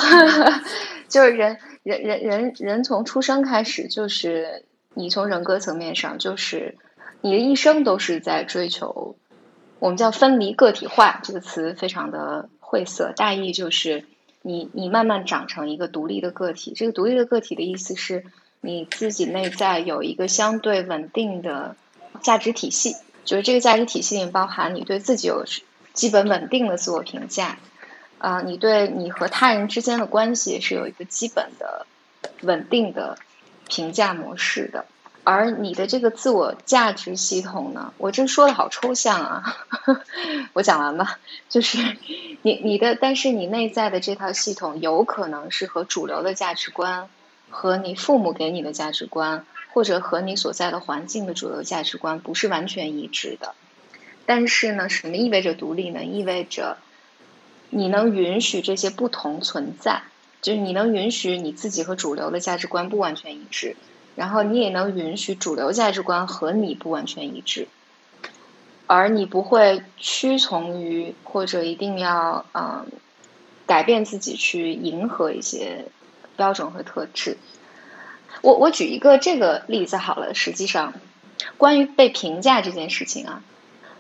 [1.10, 4.64] 就是人人人人人从出生开始，就是
[4.94, 6.78] 你从人格层面上，就是
[7.22, 9.16] 你的一生都是在追求，
[9.80, 14.06] 我们叫分离个体化这个词非常的晦涩，大意就是
[14.42, 16.74] 你你慢慢长成一个独立的个体。
[16.76, 18.24] 这个独立的个体的意思是。
[18.62, 21.76] 你自己内在有一个相对稳定的
[22.24, 22.96] 价值体系，
[23.26, 25.44] 就是这个价值体系里包含你对自己有
[25.94, 27.58] 基本稳定的自我评价，
[28.20, 31.86] 啊，你对你和他人之间的关系是有一个基本的
[32.42, 33.18] 稳定的
[33.68, 34.86] 评价模式的，
[35.24, 39.58] 而你的这个自我价值系统呢，我这说的好抽象啊，
[40.54, 41.20] 我讲完吧，
[41.50, 41.78] 就是
[42.44, 47.10] 你你的，但是你内在的这套系统有可能是和主流的价值观。
[47.52, 49.46] 和你父母给你的价值观，
[49.76, 53.56] 或者和你所在的环境的主流价值观不是完全一致的。
[54.26, 56.06] 但是呢，什么意味着独立呢？
[56.06, 56.78] 意味着
[57.70, 60.04] 你能允许这些不同存在，
[60.42, 63.76] 就是你能允许你自己和主流的价值观不完全一致，
[64.16, 67.68] 然后你也能允许主流价值观和你不完全一致，
[68.88, 72.88] 而你不会屈从于或者一定要嗯
[73.66, 75.88] 改变自己去迎合一些。
[76.38, 77.38] 标准和特质，
[78.46, 80.36] 我我举一个这个例子好了。
[80.36, 80.94] 实际上，
[81.58, 83.42] 关于被评价这件事情啊，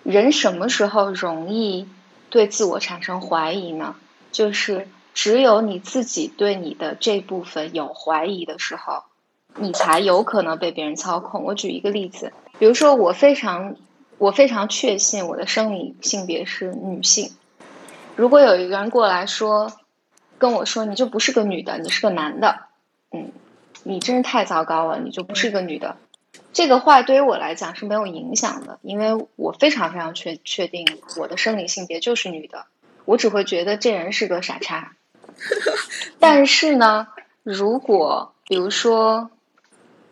[0.03, 1.89] 人什么时候容易
[2.29, 3.95] 对自我产生怀疑呢？
[4.31, 9.01] 就是只有你自己对你的这部分有怀疑的时候，
[9.55, 11.43] 你才有可能被别人操控。
[11.43, 13.75] 我举一个例子，比如说我非常
[14.19, 17.31] 我非常确信我的生理性别是女性，
[18.15, 19.73] 如果有一个人过来说。
[20.37, 22.59] 跟我说，你就不是个女的，你是个男的，
[23.88, 25.95] 你真是太糟糕了，你就不是个女的。
[26.53, 32.65] 这个话对于我来讲是没有影响的，因为我非常非常确确定我的生理性别就是女的，
[33.05, 34.93] 我只会觉得这人是个傻叉。
[36.19, 37.09] 但是呢，
[37.43, 39.29] 如果比如说，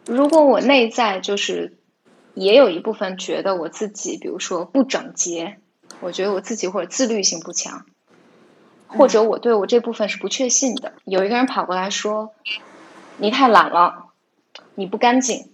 [0.06, 1.76] 如果我内在就是
[2.36, 5.58] 也有一部分觉得我自己，比如说不整洁，
[6.00, 7.86] 我觉得我自己或者自律性不强。
[8.96, 10.94] 或者我对我这部分是不确信的。
[11.04, 12.32] 有一个人跑过来说
[13.18, 14.06] ：“你太懒了，
[14.76, 15.50] 你不干净。”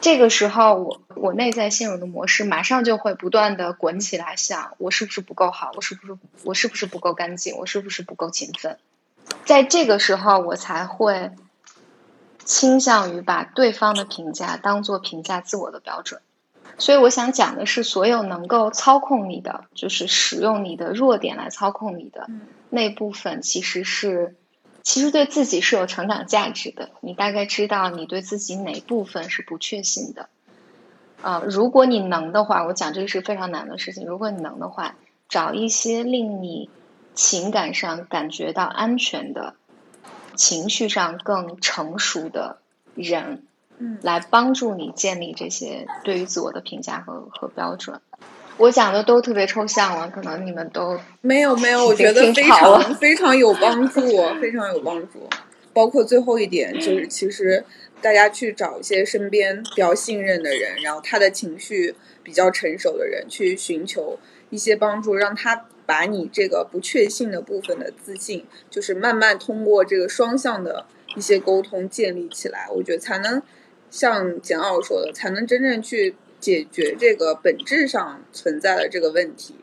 [0.00, 5.72] 这个时候，我我内在现有的模式马上就会不断的滚起来，想我是不是不够好？
[5.74, 7.56] 我是不是我是不是不够干净？
[7.56, 8.78] 我是不是不够勤奋？
[9.44, 11.32] 在这个时候，我才会
[12.44, 16.20] 倾向于把对方的评价当做评价自我的标准。
[16.78, 22.28] 所以，我想讲的是，所有能够操控你的，就是使用你的弱点来操控你的。
[22.68, 24.36] 那部分其实是，
[24.86, 26.90] 其实对自己是有成长价值的。
[27.00, 30.28] 你大概知道你对自己哪部分是不确信的，
[31.22, 34.06] 啊，如果你能的话，我讲这个是非常难的事情。
[34.06, 34.94] 如果你能的话，
[35.28, 36.70] 找一些令你
[37.16, 39.56] 情感上感觉到安全的，
[40.36, 42.58] 情绪上更成熟的
[42.94, 43.42] 人，
[43.78, 48.00] 嗯，来帮助你建立这些对于自我的评价和和标准。
[48.58, 54.00] 我讲的都特别抽象了，可能你们都没有没有，我觉得非常非常有帮助，
[54.40, 55.28] 非常有帮助。
[55.74, 57.62] 包括最后一点，就是其实
[58.00, 72.66] 大家去找一些身边比较信任的人，然后他的情绪比较成熟的人，去寻求一些帮助，让他把你这个不确信的部分的自信，就是慢慢通过这个双向的一些沟通建立起来。
[72.74, 73.42] 我觉得才能
[73.90, 76.14] 像简奥说的，才能真正去。
[76.46, 79.56] 解决这个本质上存在的这个问题，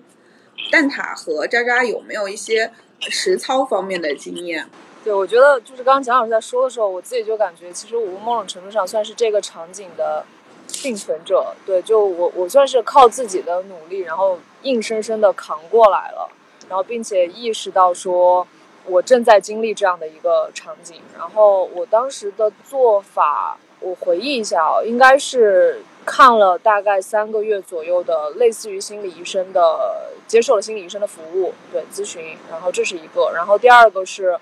[0.69, 4.67] 蛋挞和渣渣有没有一些实操方面的经验？
[5.01, 10.25] 对，我觉得就是刚刚蒋老师在说的时候，我自己就感觉，其实我某种程度上算是这个场景的
[10.67, 11.55] 幸存者。
[11.65, 16.29] 对，就我我算是靠自己的努力，然后硬生生的扛过来了，
[16.67, 18.45] 然后并且意识到说
[18.83, 20.97] 我正在经历这样的一个场景。
[21.17, 25.81] 然后我当时的做法，我回忆一下啊，应该是。
[26.05, 34.37] 看了大概三个月左右的类似于心理医生的，接受了心理医生的服务，对咨询，然后这是一个，然后第二个是，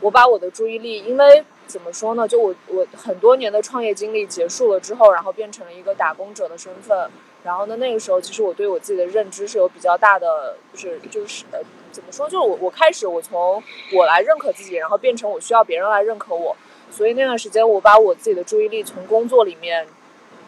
[0.00, 7.08] 我把我的注意力，因为怎么说呢，就我我很多年的创业经历结束了之后，然后变成了一个打工者的身份，
[7.42, 11.60] 然后呢那个时候其实我对我自己的认知是有比较大的，就是就是呃
[11.92, 13.62] 怎么说，就是我我开始我从
[13.92, 16.56] 我来认可自己，然后变成我需要别人来认可我，
[16.90, 19.86] 所以那段时间我把我自己的注意力从工作里面。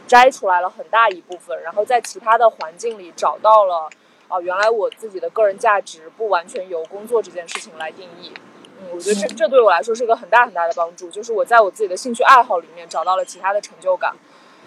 [0.06, 3.88] 摘出来了很大一部分，然后在其他的环境里找到了，
[4.28, 8.32] 哦，原来我自己的个人价值不完全由工作这件事情来定义，
[8.80, 14.14] 嗯，我觉得这这对我来说是一个很大很大的帮助，就是我在我自己的兴趣爱好里面找到了其他的成就感。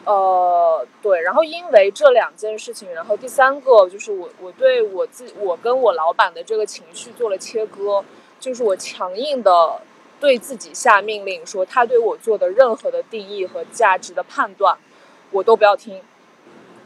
[0.05, 8.03] 呃，对，然后因为这两件事情，然后第三个就是我我对我自我跟我老板的这个情绪做了切割，
[8.39, 9.81] 就是我强硬的
[10.17, 14.75] 对自己下命令，说他对我做的任何的定义和价值的判断，
[15.31, 16.01] 我都不要听。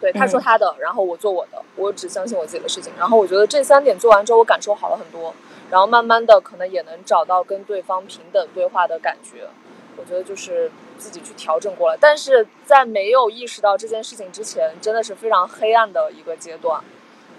[0.02, 2.92] 对，他说他的，然后我做我的，我只相信我自己的事情。
[3.00, 5.34] 然后我觉得这三点做完之后，我感受好了很多，
[5.72, 9.48] 然后慢慢的可能也能找到跟对方平等对话的感觉。
[9.96, 16.82] 我觉得就是自己去调整过来，但是在没有意识到这件事情之前，真的是非常黑暗的一个阶段。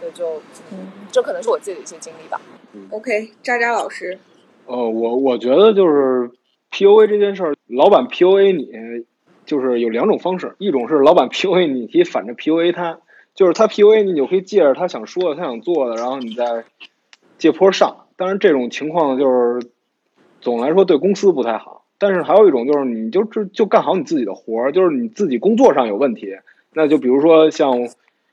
[0.01, 0.41] 对，就
[0.71, 2.41] 嗯，这可能是我自己的一些经历吧。
[2.91, 4.19] OK，渣渣老师，
[4.67, 6.31] 呃，我我觉得就是
[6.71, 9.05] PUA 这件事儿，老板 PUA 你，
[9.47, 12.99] 就是有两种方式，一种是老板 PUA 你，你可以反着 PUA 他，
[13.35, 16.65] 就是他 PUA 你，你就可以借着他想说的、他想做的，然后你再
[17.39, 18.07] 借坡上。
[18.17, 19.69] 当然，这种情况就是
[20.41, 21.85] 总来说对公司不太好。
[21.97, 26.37] 但是还有一种就是，你就就就干好你自己的活儿，就是你自己工作上有问题，
[26.73, 27.89] 那就比如说像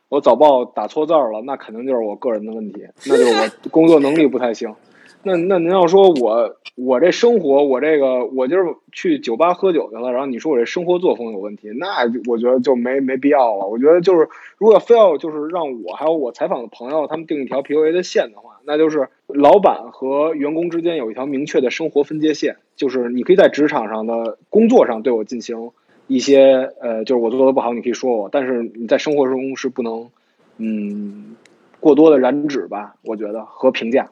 [0.09, 4.76] 我早报打错字儿了，那肯定就是我个人的问题，那就是我工作能力不太行。
[5.24, 13.67] 那那您要说我我这生活我这个我今儿去酒吧喝酒去了，然后你说我这生活作风有问题，那我觉得就没没必要了。
[13.67, 25.72] 我觉得就是如果非要就是让我还有我采访的朋友他们定一条 PUA 的线的话，那就是老板和员工之间有一条明确的生活分界线，就是你可以在职场上的工作上对我进行
[26.07, 30.09] 一些呃，就是我做的不好，你可以说我，但是你在生活中是不能
[30.57, 31.36] 嗯
[31.80, 34.09] 过多的染指吧，我觉得和评价。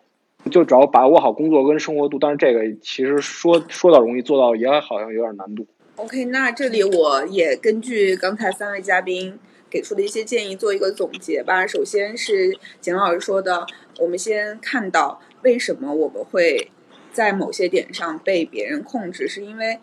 [0.49, 5.65] 就只要把握好工作跟生活度，但是这个其实说说到容易，做到也好像有点难度。
[5.97, 9.37] OK，那这里我也根据刚才三位嘉宾
[9.69, 11.67] 给出的一些建议做一个总结吧。
[11.67, 13.67] 首先是简老师说的，
[13.99, 16.71] 我们先看到为什么我们会
[17.11, 19.77] 在某些点上被别人控制，是因为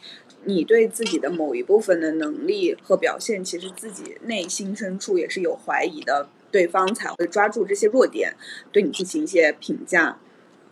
[0.44, 8.34] 你对自己的某一部分的能力和表现，其实自己内心深处也是有怀疑的，对方才会抓住这些弱点，
[8.72, 10.18] 对你进行一些评价，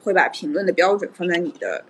[0.05, 1.85] 会把评论的标准放在你的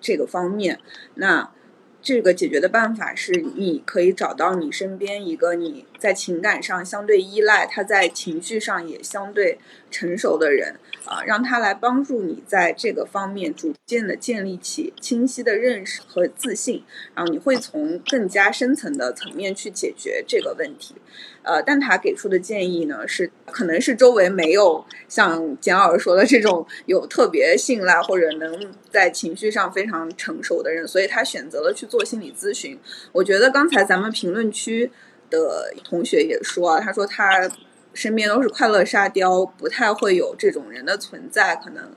[0.00, 0.80] 这个方面。
[1.14, 1.52] 那
[2.00, 9.58] 这个解决的办法是，你可以找到你身边一个你在情感上相对依赖，他在情绪上也相对
[9.90, 16.84] 成熟的人啊，让他来帮助你在这个方面逐渐的建立起清晰的认识和自信，
[17.16, 20.94] 然后你会从更加深层的层面去解决这个问题。
[21.48, 32.78] 呃，但他给出的建议呢是，可能是周围没有像简老师说的这种有特别信赖或者能在情绪上非常成熟的人，所以他选择了去做心理咨询。
[33.12, 34.90] 我觉得刚才咱们评论区
[35.30, 37.50] 的同学也说啊，他说他
[37.94, 41.90] 身边都是快乐沙雕，不太会有这种人的存在，可能。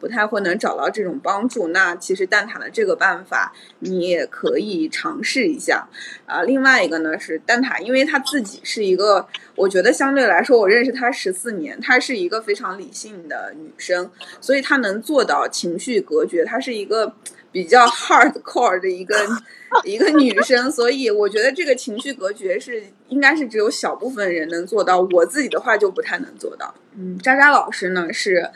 [0.00, 5.88] 不太会能找到这种帮助，那其实蛋挞的这个办法你也可以尝试一下
[6.26, 6.42] 啊。
[6.42, 17.14] 另外一个呢是蛋挞，因为他自己是一个，我觉得相对来说，我认识她十四年，她是一个非常理性的女生，所以她能做到情绪隔绝，她是一个
[17.50, 19.16] 比较 hardcore 的一个
[19.84, 26.74] 一个女生，所以我觉得这个情绪隔绝是应该是只有小部分人能做到，我自己的话就不太能做到。
[26.96, 28.50] 嗯，渣渣老师呢是。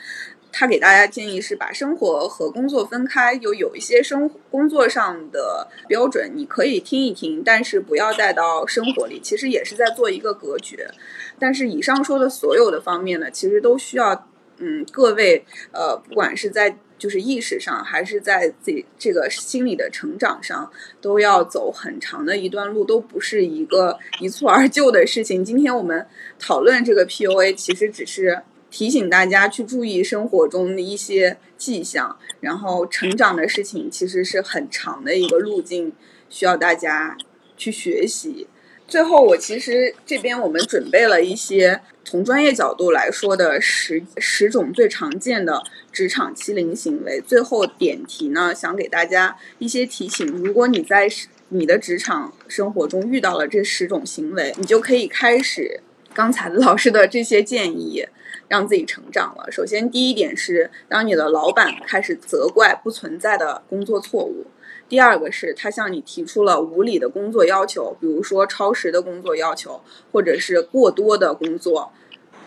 [0.51, 9.19] 他给大家建议是把生活和工作分开，有有一些生工作上的标准，你可以听一听，但是不要带到生活里。
[9.21, 10.89] 其实也是在做一个隔绝。
[11.37, 14.27] 但是以上说的所有的方面呢，其实都需要，
[14.57, 20.69] 嗯，各位呃，不管是在就是意识上，还是在自己这个心理的成长上，
[20.99, 25.45] 都要走很长的一段路，都不是一个一蹴而就的事情。
[25.45, 26.05] 今天我们
[26.39, 28.41] 讨论这个 PUA，其实只是。
[28.71, 35.91] 提醒大家去注意生活中的一些迹象，然后成长的事情其实是很长的一个路径，
[36.29, 37.17] 需要大家
[37.57, 38.47] 去学习。
[38.87, 47.21] 最后，我其实这边我们准备了一些从专业角度来说的十十种最常见的职场欺凌行为。
[47.21, 51.07] 最后点题呢，想给大家一些提醒：如果你在
[51.49, 55.81] 你的职场生活中遇到了这十种行为，你就可以开始
[56.13, 58.07] 刚才老师的这些建议。
[58.49, 59.49] 让自己成长了。
[59.49, 64.47] 首先，第一点是，当你的老板开始责怪不存在的工作错误；
[64.89, 69.79] 第二个是，他向你提出了无理的工作要求，比如说超时的工作要求，
[70.11, 71.91] 或者是过多的工作，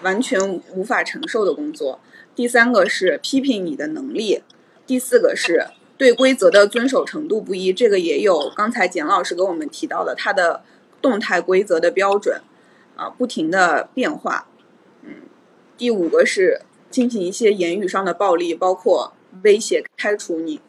[0.02, 2.00] 完全无法承受的工作；
[2.34, 4.42] 第三个是批评你的能力；
[4.84, 10.64] 第四个是对规则的遵守程度不一，这个也有刚才简老师给我们提到的，他的
[11.00, 12.40] 动态规则的标准
[12.96, 14.48] 啊，不停的变化。
[15.76, 19.12] 第五个是进行一些言语上的暴力，包括
[19.42, 20.60] 威胁开除你。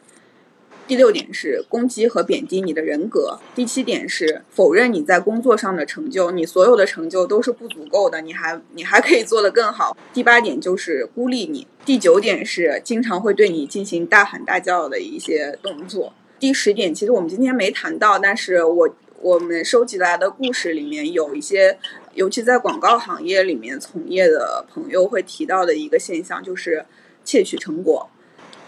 [0.86, 3.38] 第六点是攻击和贬低你的人格。
[3.54, 9.96] 第七点是否认你在工作上的成就，你所有的成就都是不足够的，你还你还可以做得更好。
[10.12, 11.66] 第八点就是孤立你。
[11.86, 16.12] 第九点是经常会对你进行大喊大叫的一些动作。
[16.38, 21.78] 第十点其实我们今天没谈到，但是我我们收集来的故事里面有一些，
[22.14, 26.84] 尤其在广告行业里面从业的朋友会提到的一个现象，就是
[27.24, 28.08] 窃取成果。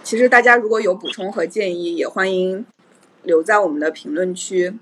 [0.02, 2.64] 其实大家如果有补充和建议，也欢迎
[3.22, 4.74] 留在我们的评论区。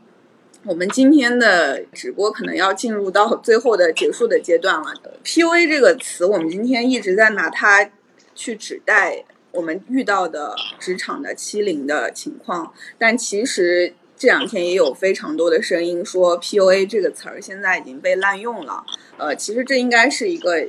[0.64, 4.94] 我们今天的直播可能要进入到最后的结束的阶段了。
[5.22, 7.90] PUA 这个词，我们今天一直在拿它
[8.34, 18.82] 去指代我们遇到的职场的欺凌的情况，但其实这两天也有非常多的声音说 PUA 这个词儿现在已经被滥用了。
[19.18, 20.66] 呃，其实这应该是一个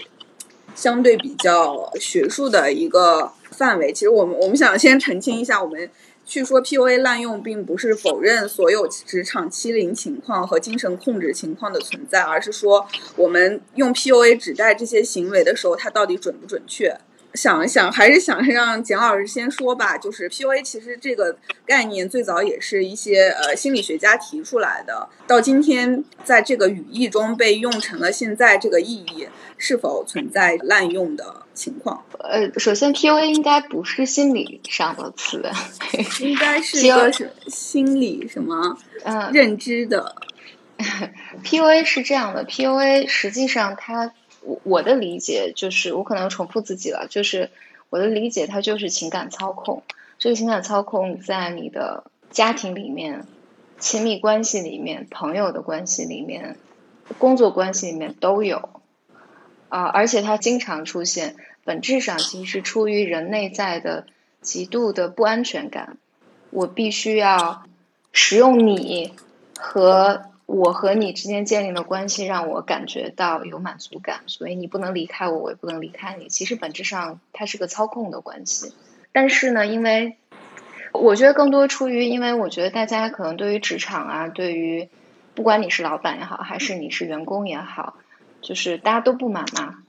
[0.75, 3.31] 相对比较学术的一个。
[3.51, 5.89] 范围其实我们我们想先澄清一下，我们
[6.25, 16.97] 去说 PUA 滥用，并不是否认所有职场欺凌情况和精神控制情况的存在，而是说我们用 PUA 指代这些行为的时候，它到底准不准确？
[17.35, 19.97] 想想还是想让简老师先说吧。
[19.97, 29.27] 就是 PUA 其实这个概念最早也是一些呃心理学家提出来的，到今天在这个语义中被用成了现在这个意义。
[29.57, 32.03] 是否存在滥用的情况？
[32.19, 35.49] 呃，首先，PUA 应该不是心理上的词，
[36.19, 37.09] 应该是一个
[37.47, 38.77] 心理什么？
[39.05, 40.13] 嗯，认知的。
[41.41, 44.11] PUA 是这样的，PUA 实际上它，
[44.45, 47.49] 我我的理解就是，我可能重复自己了，就是
[47.89, 49.83] 我的理解，它就是情感操控。
[50.19, 53.25] 这个情感操控在你的家庭里面、
[53.79, 56.57] 亲密关系里面、朋友的关系里面、
[57.17, 58.69] 工作关系里面都有。
[59.69, 61.35] 啊，而且它经常出现，
[61.65, 64.05] 本质上其实是出于人内在的
[64.41, 65.97] 极度的不安全感。
[66.51, 67.65] 我必须要
[68.13, 69.11] 使用你
[69.57, 74.21] 和我和你之间建立的关系，让我感觉到有满足感。
[74.27, 76.27] 所以你不能离开我，我也不能离开你。
[76.27, 78.73] 其实本质上它是个操控的关系。
[79.11, 80.17] 但是呢，因为
[80.91, 84.89] 我觉得更多出于，因为我觉得大家可能对于职场啊，对于
[85.33, 87.97] 不管你是老板也好，还是你是员工也好。
[88.41, 89.79] 就是大家都不满嘛，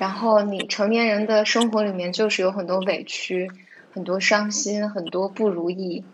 [0.00, 3.48] 然后你成年人的生活里面就是有很多委屈、
[3.92, 6.04] 很多伤心、很多不如意，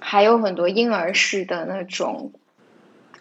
[0.00, 2.32] 还有很多婴儿式的那种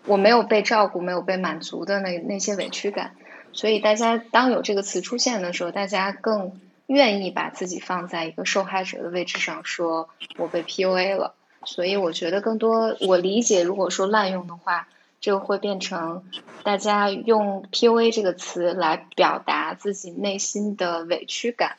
[0.07, 3.11] 我没有被照顾、没有被满足的那那些委屈感。
[3.53, 11.35] 所以大家当有这个词出现的时候，大家更愿意把自己放在一个受害者的位置上，说我被 PUA 了。
[11.65, 14.87] 所以我觉得更多我理解，如果说滥用的话。
[15.19, 16.23] 就会变成
[16.61, 21.77] 大家用 PUA 这个词来表达自己内心的委屈感，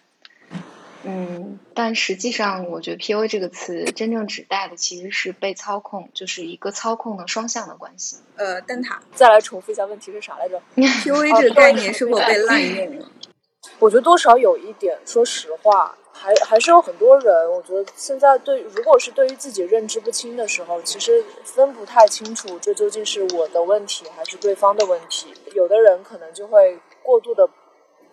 [1.05, 8.16] 嗯，但实际上我觉得 PUA 这个词真正指代的其实是被操控，就是一个操控的双向的关系。
[8.37, 10.61] 呃，蛋挞，再来重复一下问题是啥来着？
[10.77, 13.11] PUA 这个概念是否被滥用了？
[13.79, 15.95] 我觉得多少有一点，说实话。
[16.20, 25.33] 还还是有很多人，我觉得现在对，如果是对于自己认知不清的时候，其实分不太清楚这究竟是我的问题还是对方的问题。
[25.55, 27.49] 有的人可能就会过度的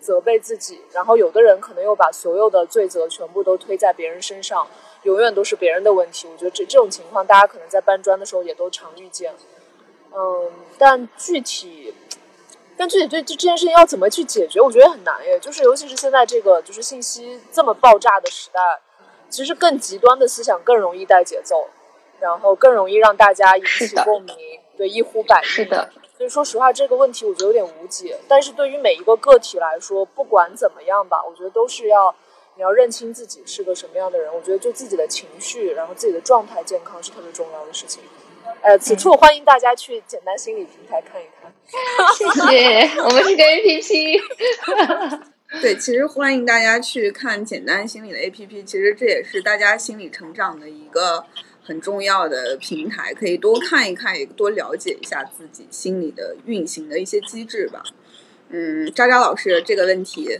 [0.06, 4.68] 责备自己，然后有的人可能又把所有的罪责全部都推在别人身上，
[5.02, 6.27] 永远都是别人的问题。
[6.32, 9.34] 我觉得这这种情况，大家可能在搬砖的时候也都常遇见。
[10.14, 11.94] 嗯，但具体。
[12.77, 15.40] 但具体对这这件事情要怎么去解决，我觉得很难耶。
[15.40, 18.60] 就是尤其是现在这个就是信息这么爆炸的时代，
[19.30, 21.69] 其实更极端的思想更容易带节奏，
[22.19, 24.36] 然后更容易让大家引起共鸣，
[24.76, 25.48] 对一呼百应。
[25.48, 25.90] 是的。
[26.17, 28.17] 所以说实话，这个问题我觉得有点无解。
[28.27, 32.15] 但是对于每一个个体来说，不管怎么样吧，我觉得都是要
[32.55, 34.33] 你要认清自己是个什么样的人。
[34.33, 38.01] 我觉得就自己的情绪，然后自己的状态健康是特别重要的事情。
[38.61, 41.51] 呃，此处欢迎大家去简单心理平台看一看。
[42.15, 44.21] 谢谢，我们是个 A P P。
[45.61, 48.63] 对，其实欢迎大家去看简单心理的 A P P。
[48.63, 51.25] 其实这也是大家心理成长的一个
[51.65, 57.81] 很重要的平台，可以多看一看，也多了解一下自己心理的运行的一些机制吧。
[58.49, 60.39] 嗯，渣渣老师这个问题，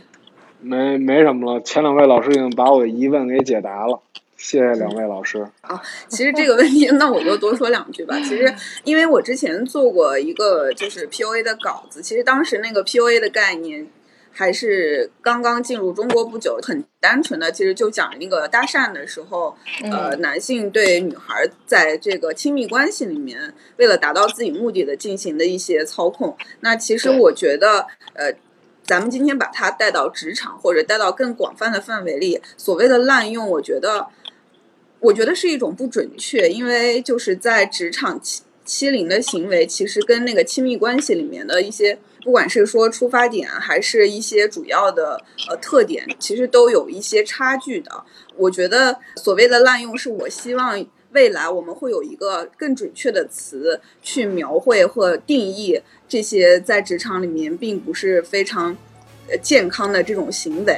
[0.62, 4.00] 没没什么了，前两位老师已经把我的疑问给解答了。
[4.38, 5.82] 谢谢两位老师啊。
[6.08, 8.20] 其实这个问题， 那我就多说两句吧。
[8.20, 8.54] 其实，
[8.84, 13.88] 因为我之前做过一个就是 PUA 的稿子，其实当时那个 PUA 的概念
[14.36, 26.36] 还是刚刚进入中国不久，很单纯的，其实就讲那个搭讪的时候，呃，男性对女孩在这个亲密关系里面，为了达到自己目的的进行的一些操控。
[26.60, 28.34] 那其实我觉得，呃，
[28.84, 34.08] 咱们今天把它带到职场或者带到更广泛的范围里，所谓的滥用，我觉得。
[35.02, 48.04] 我觉得是一种不准确，因为就是在职场欺欺凌的行为，其实跟那个亲密关系里面的一些，不管是说出发点，还是一些主要的呃特点，其实都有一些差距的。
[48.36, 55.80] 我觉得所谓的滥用，是我希望未来我们会有一个更准确的词去描绘或定义
[56.10, 58.76] 这些在职场里面并不是非常
[59.30, 60.76] 呃健康的这种行为。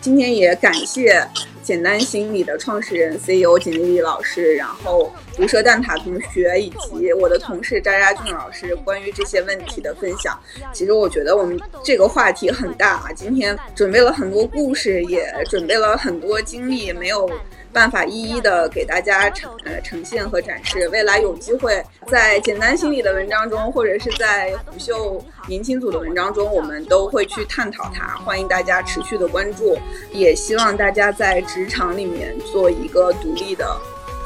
[0.00, 1.28] 今天也感谢
[1.68, 10.34] 简单心理的创始人 CEO 简丽丽老师，然后毒舌蛋挞同学以及我的同事扎扎俊老师关于这些问题的分享。
[10.72, 17.30] 其实我觉得我们这个话题很大啊，今天准备了很多故事，也准备了很多经历，没有。
[17.78, 28.16] 办法一一的给大家呈呃呈现和展示，未来有机会在简单心理的文章中，或者是在虎嗅年轻组的文章中，我们都会去探讨它。
[28.24, 29.78] 欢迎大家持续的关注，
[30.10, 33.64] 也希望大家在职场里面做一个独立的、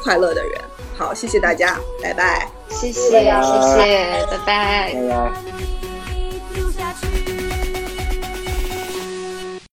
[0.01, 0.59] 快乐的人。
[0.97, 2.49] 好，谢谢大家，拜拜。
[2.69, 3.23] 谢谢，谢谢，
[4.31, 4.95] 拜拜
[7.27, 7.32] 拜。